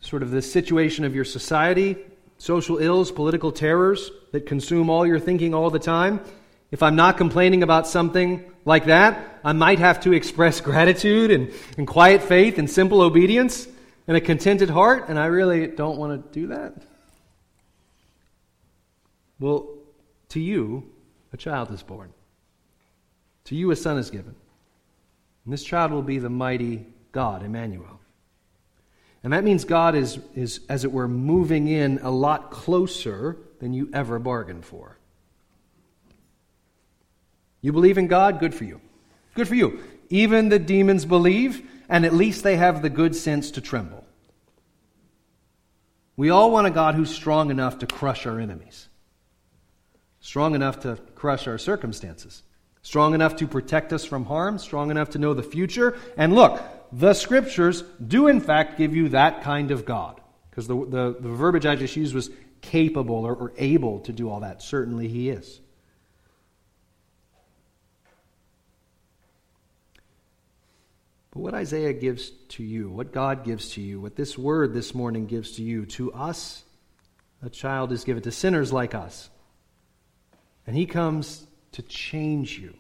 sort 0.01 0.23
of 0.23 0.31
the 0.31 0.43
situation 0.43 1.05
of 1.05 1.15
your 1.15 1.25
society, 1.25 1.97
social 2.37 2.79
ills, 2.79 3.11
political 3.11 3.53
terrors 3.53 4.11
that 4.33 4.47
consume 4.47 4.91
all 4.91 5.07
your 5.07 5.19
thinking 5.19 5.55
all 5.55 5.71
the 5.71 5.79
time. 5.79 6.21
If 6.71 6.83
I'm 6.83 6.97
not 6.97 7.17
complaining 7.17 7.63
about 7.63 7.87
something 7.87 8.52
like 8.65 8.87
that, 8.87 9.41
I 9.45 9.53
might 9.53 9.79
have 9.79 10.01
to 10.01 10.13
express 10.13 10.61
gratitude 10.61 11.31
and, 11.31 11.53
and 11.77 11.87
quiet 11.87 12.23
faith 12.23 12.59
and 12.59 12.71
simple 12.71 13.01
obedience 13.01 13.67
and 14.07 14.17
a 14.17 14.21
contented 14.21 14.71
heart, 14.71 15.09
and 15.09 15.19
I 15.19 15.27
really 15.27 15.67
don't 15.67 15.99
want 15.99 16.33
to 16.33 16.41
do 16.41 16.49
that. 16.49 16.75
Well, 19.39 19.69
to 20.31 20.41
you, 20.41 20.91
a 21.33 21.37
child 21.37 21.71
is 21.73 21.83
born. 21.83 22.13
To 23.45 23.57
you, 23.57 23.71
a 23.71 23.77
son 23.77 23.99
is 23.99 24.11
given. 24.11 24.35
And 25.45 25.53
this 25.53 25.65
child 25.65 25.91
will 25.91 26.03
be 26.03 26.19
the 26.19 26.31
mighty 26.31 26.87
God, 27.11 27.43
Emmanuel. 27.43 28.01
And 29.25 29.33
that 29.33 29.45
means 29.45 29.65
God 29.65 29.95
is, 29.95 30.19
is, 30.35 30.61
as 30.69 30.85
it 30.85 30.93
were, 30.93 31.09
moving 31.09 31.69
in 31.69 32.01
a 32.03 32.11
lot 32.11 32.51
closer 32.51 33.37
than 33.61 33.73
you 33.73 33.89
ever 33.93 34.19
bargained 34.19 34.65
for. 34.65 34.99
You 37.63 37.73
believe 37.73 37.97
in 37.97 38.09
God? 38.09 38.41
Good 38.41 38.55
for 38.55 38.65
you. 38.65 38.81
Good 39.35 39.49
for 39.49 39.55
you. 39.55 39.81
Even 40.11 40.51
the 40.51 40.59
demons 40.59 41.07
believe, 41.07 41.67
and 41.89 42.05
at 42.05 42.13
least 42.13 42.43
they 42.43 42.57
have 42.57 42.83
the 42.83 42.91
good 42.91 43.17
sense 43.17 43.53
to 43.53 43.61
tremble. 43.61 44.05
We 46.17 46.29
all 46.29 46.51
want 46.51 46.67
a 46.67 46.71
God 46.71 46.95
who's 46.95 47.15
strong 47.15 47.51
enough 47.51 47.79
to 47.79 47.87
crush 47.87 48.27
our 48.27 48.39
enemies, 48.39 48.89
strong 50.21 50.55
enough 50.55 50.81
to 50.81 50.99
crush 51.15 51.49
our 51.49 51.57
circumstances, 51.57 52.43
strong 52.83 53.15
enough 53.15 53.37
to 53.37 53.47
protect 53.47 53.93
us 53.93 54.05
from 54.05 54.27
harm, 54.27 54.59
strong 54.59 54.91
enough 54.91 55.11
to 55.11 55.19
know 55.19 55.33
the 55.33 55.43
future. 55.43 55.97
And 56.19 56.35
look, 56.35 56.63
the 56.93 57.15
scriptures 57.15 57.83
do 58.07 58.29
in 58.29 58.41
fact 58.41 58.77
give 58.77 58.95
you 58.95 59.09
that 59.11 59.43
kind 59.43 59.71
of 59.71 59.87
God. 59.87 60.21
Because 60.51 60.67
the, 60.67 60.77
the, 60.77 61.17
the, 61.19 61.29
verbiage 61.31 61.65
I 61.65 61.77
just 61.77 61.97
used 61.97 62.15
was 62.15 62.29
capable 62.61 63.25
or, 63.25 63.35
or 63.35 63.53
able 63.57 64.01
to 64.01 64.13
do 64.13 64.29
all 64.29 64.41
that. 64.41 64.61
Certainly 64.61 65.09
he 65.09 65.31
is. 65.31 65.63
But 71.33 71.41
what 71.41 71.55
Isaiah 71.55 71.95
gives 71.95 72.31
to 72.51 72.63
you, 72.63 72.91
what 72.91 73.11
God 73.11 73.43
gives 73.43 73.71
to 73.71 73.81
you, 73.81 74.01
what 74.01 74.17
this 74.17 74.37
word 74.37 74.75
this 74.75 74.95
morning 74.95 75.27
gives 75.27 75.53
to 75.53 75.63
you, 75.63 75.87
to 75.87 76.13
us, 76.13 76.63
a 77.43 77.49
child 77.49 77.91
is 77.91 78.05
given 78.05 78.23
to 78.23 78.31
sinners 78.31 78.73
like 78.73 78.95
us. 78.95 79.31
And 80.67 80.77
he 80.77 80.87
comes 80.87 81.47
to 81.73 81.83
change 81.83 82.59
you. 82.59 82.75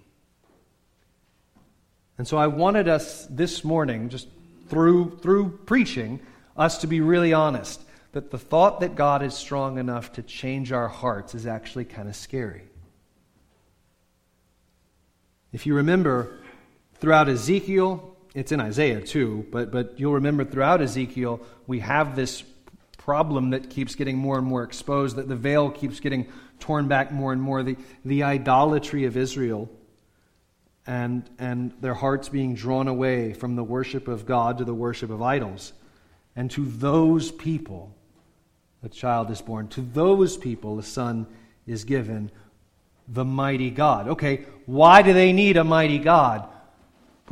And 2.18 2.28
so 2.28 2.36
I 2.36 2.46
wanted 2.46 2.88
us 2.88 3.26
this 3.30 3.64
morning, 3.64 4.10
just 4.10 4.28
through, 4.68 5.18
through 5.22 5.58
preaching, 5.64 6.20
us 6.54 6.78
to 6.78 6.86
be 6.86 7.00
really 7.00 7.32
honest 7.32 7.80
that 8.12 8.30
the 8.30 8.38
thought 8.38 8.80
that 8.80 8.94
God 8.94 9.22
is 9.22 9.34
strong 9.34 9.78
enough 9.78 10.12
to 10.12 10.22
change 10.22 10.70
our 10.70 10.88
hearts 10.88 11.34
is 11.34 11.46
actually 11.46 11.86
kind 11.86 12.08
of 12.08 12.14
scary. 12.14 12.64
If 15.50 15.64
you 15.66 15.74
remember, 15.74 16.38
throughout 16.96 17.30
Ezekiel, 17.30 18.11
it's 18.34 18.52
in 18.52 18.60
Isaiah 18.60 19.00
too, 19.00 19.46
but, 19.50 19.70
but 19.70 19.98
you'll 19.98 20.14
remember 20.14 20.44
throughout 20.44 20.80
Ezekiel, 20.80 21.40
we 21.66 21.80
have 21.80 22.16
this 22.16 22.42
problem 22.96 23.50
that 23.50 23.68
keeps 23.68 23.94
getting 23.94 24.16
more 24.16 24.38
and 24.38 24.46
more 24.46 24.62
exposed, 24.62 25.16
that 25.16 25.28
the 25.28 25.36
veil 25.36 25.70
keeps 25.70 26.00
getting 26.00 26.28
torn 26.60 26.88
back 26.88 27.12
more 27.12 27.32
and 27.32 27.42
more, 27.42 27.62
the, 27.62 27.76
the 28.04 28.22
idolatry 28.22 29.04
of 29.04 29.16
Israel 29.16 29.68
and, 30.86 31.28
and 31.38 31.72
their 31.80 31.94
hearts 31.94 32.28
being 32.28 32.54
drawn 32.54 32.88
away 32.88 33.32
from 33.32 33.56
the 33.56 33.64
worship 33.64 34.08
of 34.08 34.26
God 34.26 34.58
to 34.58 34.64
the 34.64 34.74
worship 34.74 35.10
of 35.10 35.22
idols. 35.22 35.72
And 36.34 36.50
to 36.52 36.64
those 36.64 37.30
people, 37.30 37.94
a 38.82 38.88
child 38.88 39.30
is 39.30 39.40
born. 39.40 39.68
To 39.68 39.80
those 39.80 40.36
people, 40.36 40.78
a 40.78 40.82
son 40.82 41.26
is 41.66 41.84
given, 41.84 42.30
the 43.06 43.24
mighty 43.24 43.70
God. 43.70 44.08
Okay, 44.08 44.46
why 44.66 45.02
do 45.02 45.12
they 45.12 45.32
need 45.32 45.56
a 45.56 45.64
mighty 45.64 45.98
God? 45.98 46.48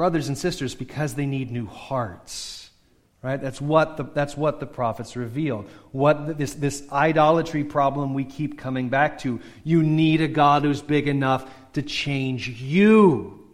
Brothers 0.00 0.28
and 0.28 0.38
sisters, 0.38 0.74
because 0.74 1.12
they 1.12 1.26
need 1.26 1.50
new 1.50 1.66
hearts. 1.66 2.70
Right? 3.20 3.38
That's 3.38 3.60
what 3.60 3.98
the, 3.98 4.04
that's 4.04 4.34
what 4.34 4.58
the 4.58 4.64
prophets 4.64 5.14
reveal. 5.14 5.66
What 5.92 6.38
this, 6.38 6.54
this 6.54 6.90
idolatry 6.90 7.64
problem 7.64 8.14
we 8.14 8.24
keep 8.24 8.56
coming 8.56 8.88
back 8.88 9.18
to. 9.18 9.40
You 9.62 9.82
need 9.82 10.22
a 10.22 10.26
God 10.26 10.62
who's 10.62 10.80
big 10.80 11.06
enough 11.06 11.46
to 11.74 11.82
change 11.82 12.48
you 12.48 13.46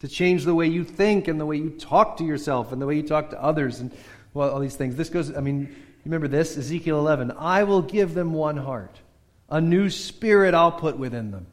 to 0.00 0.08
change 0.08 0.44
the 0.44 0.54
way 0.54 0.66
you 0.66 0.84
think 0.84 1.28
and 1.28 1.40
the 1.40 1.46
way 1.46 1.56
you 1.56 1.70
talk 1.70 2.18
to 2.18 2.24
yourself 2.24 2.70
and 2.70 2.82
the 2.82 2.84
way 2.84 2.96
you 2.96 3.02
talk 3.02 3.30
to 3.30 3.42
others 3.42 3.80
and 3.80 3.90
well, 4.34 4.50
all 4.50 4.60
these 4.60 4.76
things. 4.76 4.96
This 4.96 5.08
goes, 5.08 5.34
I 5.34 5.40
mean, 5.40 5.74
remember 6.04 6.28
this? 6.28 6.58
Ezekiel 6.58 6.98
11. 6.98 7.32
I 7.38 7.64
will 7.64 7.80
give 7.80 8.12
them 8.12 8.34
one 8.34 8.58
heart. 8.58 9.00
A 9.48 9.62
new 9.62 9.88
spirit 9.88 10.52
I'll 10.52 10.72
put 10.72 10.98
within 10.98 11.30
them. 11.30 11.46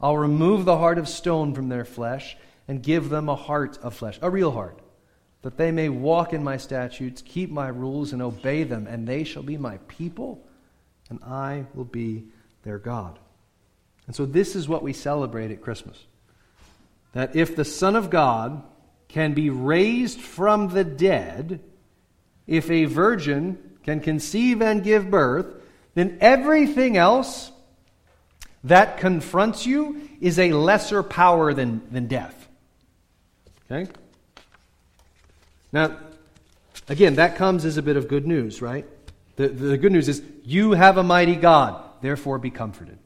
I'll 0.00 0.16
remove 0.16 0.64
the 0.64 0.78
heart 0.78 0.96
of 0.96 1.06
stone 1.06 1.54
from 1.54 1.68
their 1.68 1.84
flesh 1.84 2.34
and 2.68 2.82
give 2.82 3.08
them 3.08 3.28
a 3.28 3.34
heart 3.34 3.78
of 3.82 3.94
flesh, 3.94 4.18
a 4.22 4.30
real 4.30 4.50
heart, 4.50 4.78
that 5.42 5.56
they 5.56 5.72
may 5.72 5.88
walk 5.88 6.32
in 6.32 6.44
my 6.44 6.56
statutes, 6.56 7.22
keep 7.22 7.50
my 7.50 7.68
rules, 7.68 8.12
and 8.12 8.22
obey 8.22 8.62
them, 8.64 8.86
and 8.86 9.06
they 9.06 9.24
shall 9.24 9.42
be 9.42 9.56
my 9.56 9.78
people, 9.88 10.44
and 11.10 11.22
I 11.24 11.66
will 11.74 11.84
be 11.84 12.24
their 12.62 12.78
God. 12.78 13.18
And 14.06 14.14
so, 14.14 14.26
this 14.26 14.56
is 14.56 14.68
what 14.68 14.82
we 14.82 14.92
celebrate 14.92 15.50
at 15.50 15.62
Christmas 15.62 15.98
that 17.12 17.36
if 17.36 17.54
the 17.56 17.64
Son 17.64 17.94
of 17.94 18.08
God 18.08 18.62
can 19.08 19.34
be 19.34 19.50
raised 19.50 20.18
from 20.18 20.68
the 20.68 20.84
dead, 20.84 21.60
if 22.46 22.70
a 22.70 22.86
virgin 22.86 23.58
can 23.84 24.00
conceive 24.00 24.62
and 24.62 24.82
give 24.82 25.10
birth, 25.10 25.46
then 25.94 26.16
everything 26.20 26.96
else 26.96 27.52
that 28.64 28.98
confronts 28.98 29.66
you 29.66 30.08
is 30.20 30.38
a 30.38 30.52
lesser 30.52 31.02
power 31.02 31.52
than, 31.52 31.82
than 31.90 32.06
death. 32.06 32.41
Okay? 33.72 33.90
Now, 35.72 35.96
again, 36.88 37.14
that 37.14 37.36
comes 37.36 37.64
as 37.64 37.78
a 37.78 37.82
bit 37.82 37.96
of 37.96 38.08
good 38.08 38.26
news, 38.26 38.60
right? 38.60 38.86
The, 39.36 39.48
the 39.48 39.78
good 39.78 39.92
news 39.92 40.08
is 40.08 40.22
you 40.44 40.72
have 40.72 40.98
a 40.98 41.02
mighty 41.02 41.36
God, 41.36 41.82
therefore 42.02 42.38
be 42.38 42.50
comforted. 42.50 42.98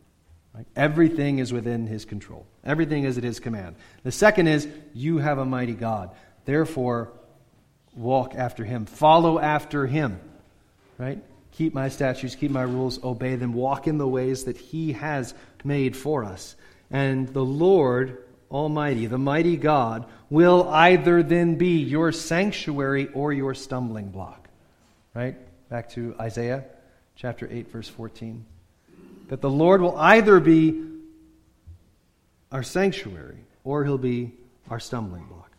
Right? 0.53 0.67
Everything 0.75 1.39
is 1.39 1.53
within 1.53 1.87
his 1.87 2.05
control. 2.05 2.47
Everything 2.65 3.05
is 3.05 3.17
at 3.19 3.25
his 3.25 3.39
command. 3.39 3.77
The 4.03 4.11
second 4.11 4.49
is, 4.49 4.67
you 4.93 5.19
have 5.19 5.39
a 5.39 5.45
mighty 5.45 5.75
God. 5.75 6.11
Therefore, 6.47 7.13
walk 7.95 8.35
after 8.35 8.65
him. 8.65 8.87
Follow 8.87 9.39
after 9.39 9.87
him. 9.87 10.19
Right? 10.99 11.23
Keep 11.53 11.75
my 11.75 11.91
statutes, 11.91 12.35
keep 12.35 12.51
my 12.51 12.63
rules, 12.63 13.03
obey 13.05 13.37
them, 13.37 13.53
walk 13.53 13.87
in 13.87 13.99
the 13.99 14.09
ways 14.09 14.45
that 14.45 14.57
he 14.57 14.93
has 14.93 15.33
made 15.63 15.97
for 15.97 16.25
us. 16.25 16.57
And 16.91 17.29
the 17.29 17.45
Lord 17.45 18.26
Almighty, 18.51 19.07
the 19.07 19.19
mighty 19.19 19.57
God, 19.57 20.07
will 20.31 20.69
either 20.69 21.23
then 21.23 21.57
be 21.57 21.79
your 21.79 22.13
sanctuary 22.13 23.09
or 23.15 23.33
your 23.33 23.55
stumbling 23.55 24.11
block. 24.11 24.49
Right? 25.15 25.37
Back 25.69 25.91
to 25.91 26.15
Isaiah 26.21 26.65
chapter 27.17 27.49
8, 27.51 27.71
verse 27.71 27.89
14 27.89 28.45
that 29.29 29.41
the 29.41 29.51
Lord 29.51 29.81
will 29.81 29.97
either 29.97 30.41
be 30.41 30.85
our 32.53 32.63
sanctuary 32.63 33.39
or 33.65 33.85
he'll 33.85 33.99
be 33.99 34.33
our 34.71 34.81
stumbling 34.81 35.25
block. 35.25 35.51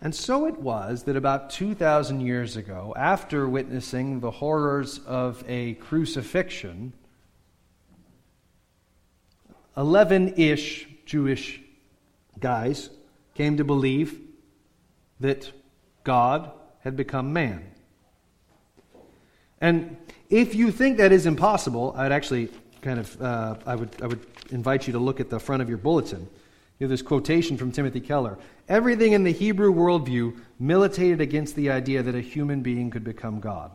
And 0.00 0.14
so 0.14 0.46
it 0.46 0.58
was 0.58 1.04
that 1.04 1.16
about 1.16 1.50
2,000 1.50 2.20
years 2.20 2.56
ago, 2.56 2.92
after 2.96 3.48
witnessing 3.48 4.20
the 4.20 4.32
horrors 4.32 4.98
of 5.06 5.44
a 5.46 5.74
crucifixion, 5.74 6.92
11 9.76 10.34
ish 10.36 10.86
Jewish 11.06 11.60
guys 12.38 12.90
came 13.34 13.56
to 13.56 13.64
believe 13.64 14.18
that 15.20 15.50
God 16.04 16.50
had 16.80 16.96
become 16.96 17.32
man. 17.32 17.64
And 19.60 19.96
if 20.28 20.54
you 20.54 20.72
think 20.72 20.98
that 20.98 21.12
is 21.12 21.26
impossible, 21.26 21.94
I'd 21.96 22.12
actually 22.12 22.48
kind 22.82 22.98
of, 22.98 23.22
uh, 23.22 23.54
I, 23.64 23.76
would, 23.76 23.90
I 24.02 24.06
would 24.08 24.26
invite 24.50 24.86
you 24.86 24.92
to 24.94 24.98
look 24.98 25.20
at 25.20 25.30
the 25.30 25.38
front 25.38 25.62
of 25.62 25.68
your 25.68 25.78
bulletin. 25.78 26.28
You 26.78 26.84
have 26.84 26.90
this 26.90 27.02
quotation 27.02 27.56
from 27.56 27.70
Timothy 27.70 28.00
Keller. 28.00 28.38
Everything 28.68 29.12
in 29.12 29.22
the 29.22 29.32
Hebrew 29.32 29.72
worldview 29.72 30.36
militated 30.58 31.20
against 31.20 31.54
the 31.54 31.70
idea 31.70 32.02
that 32.02 32.16
a 32.16 32.20
human 32.20 32.62
being 32.62 32.90
could 32.90 33.04
become 33.04 33.38
God. 33.38 33.70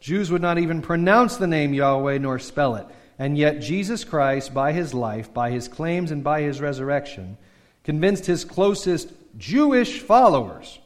Jews 0.00 0.30
would 0.30 0.42
not 0.42 0.58
even 0.58 0.82
pronounce 0.82 1.36
the 1.36 1.46
name 1.46 1.72
Yahweh 1.72 2.18
nor 2.18 2.38
spell 2.38 2.76
it. 2.76 2.86
And 3.20 3.36
yet, 3.36 3.60
Jesus 3.60 4.02
Christ, 4.02 4.54
by 4.54 4.72
his 4.72 4.94
life, 4.94 5.34
by 5.34 5.50
his 5.50 5.68
claims, 5.68 6.10
and 6.10 6.24
by 6.24 6.40
his 6.40 6.58
resurrection, 6.58 7.36
convinced 7.84 8.24
his 8.24 8.46
closest 8.46 9.12
Jewish 9.36 10.00
followers, 10.00 10.78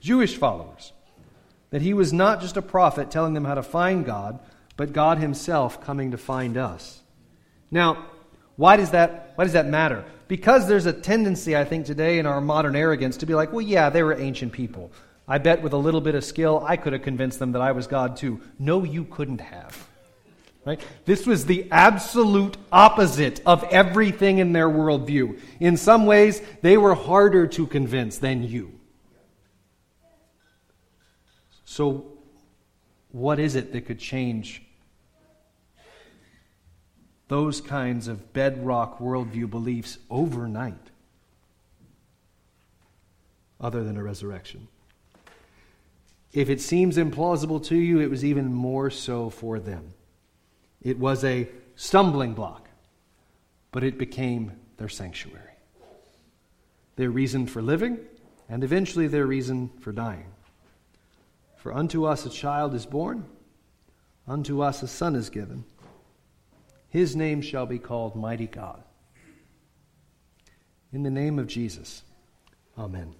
Jewish 0.00 0.38
followers, 0.38 0.94
that 1.68 1.82
he 1.82 1.92
was 1.92 2.14
not 2.14 2.40
just 2.40 2.56
a 2.56 2.62
prophet 2.62 3.10
telling 3.10 3.34
them 3.34 3.44
how 3.44 3.54
to 3.54 3.62
find 3.62 4.06
God, 4.06 4.38
but 4.78 4.94
God 4.94 5.18
himself 5.18 5.84
coming 5.84 6.12
to 6.12 6.16
find 6.16 6.56
us. 6.56 7.02
Now, 7.70 8.06
why 8.56 8.78
does 8.78 8.92
that, 8.92 9.32
why 9.34 9.44
does 9.44 9.52
that 9.52 9.66
matter? 9.66 10.06
Because 10.26 10.66
there's 10.66 10.86
a 10.86 10.92
tendency, 10.94 11.54
I 11.54 11.66
think, 11.66 11.84
today 11.84 12.18
in 12.18 12.24
our 12.24 12.40
modern 12.40 12.76
arrogance 12.76 13.18
to 13.18 13.26
be 13.26 13.34
like, 13.34 13.52
well, 13.52 13.60
yeah, 13.60 13.90
they 13.90 14.02
were 14.02 14.18
ancient 14.18 14.52
people. 14.52 14.90
I 15.28 15.36
bet 15.36 15.60
with 15.60 15.74
a 15.74 15.76
little 15.76 16.00
bit 16.00 16.14
of 16.14 16.24
skill, 16.24 16.64
I 16.66 16.78
could 16.78 16.94
have 16.94 17.02
convinced 17.02 17.38
them 17.38 17.52
that 17.52 17.60
I 17.60 17.72
was 17.72 17.86
God 17.86 18.16
too. 18.16 18.40
No, 18.58 18.84
you 18.84 19.04
couldn't 19.04 19.42
have. 19.42 19.89
Right? 20.64 20.80
This 21.06 21.26
was 21.26 21.46
the 21.46 21.70
absolute 21.70 22.56
opposite 22.70 23.40
of 23.46 23.64
everything 23.64 24.38
in 24.38 24.52
their 24.52 24.68
worldview. 24.68 25.40
In 25.58 25.76
some 25.76 26.04
ways, 26.04 26.42
they 26.60 26.76
were 26.76 26.94
harder 26.94 27.46
to 27.46 27.66
convince 27.66 28.18
than 28.18 28.42
you. 28.42 28.78
So, 31.64 32.18
what 33.10 33.38
is 33.38 33.54
it 33.54 33.72
that 33.72 33.82
could 33.82 33.98
change 33.98 34.62
those 37.28 37.60
kinds 37.60 38.06
of 38.06 38.32
bedrock 38.32 38.98
worldview 38.98 39.48
beliefs 39.48 39.98
overnight, 40.10 40.90
other 43.60 43.82
than 43.82 43.96
a 43.96 44.02
resurrection? 44.02 44.68
If 46.32 46.50
it 46.50 46.60
seems 46.60 46.96
implausible 46.96 47.64
to 47.66 47.76
you, 47.76 48.00
it 48.00 48.10
was 48.10 48.24
even 48.24 48.52
more 48.52 48.90
so 48.90 49.30
for 49.30 49.58
them. 49.58 49.94
It 50.82 50.98
was 50.98 51.24
a 51.24 51.48
stumbling 51.76 52.34
block, 52.34 52.68
but 53.72 53.84
it 53.84 53.98
became 53.98 54.52
their 54.76 54.88
sanctuary, 54.88 55.56
their 56.96 57.10
reason 57.10 57.46
for 57.46 57.60
living, 57.60 57.98
and 58.48 58.64
eventually 58.64 59.06
their 59.06 59.26
reason 59.26 59.70
for 59.80 59.92
dying. 59.92 60.26
For 61.56 61.74
unto 61.74 62.04
us 62.04 62.24
a 62.24 62.30
child 62.30 62.74
is 62.74 62.86
born, 62.86 63.26
unto 64.26 64.62
us 64.62 64.82
a 64.82 64.88
son 64.88 65.14
is 65.14 65.28
given. 65.28 65.64
His 66.88 67.14
name 67.14 67.42
shall 67.42 67.66
be 67.66 67.78
called 67.78 68.16
Mighty 68.16 68.46
God. 68.46 68.82
In 70.92 71.02
the 71.02 71.10
name 71.10 71.38
of 71.38 71.46
Jesus, 71.46 72.02
amen. 72.76 73.14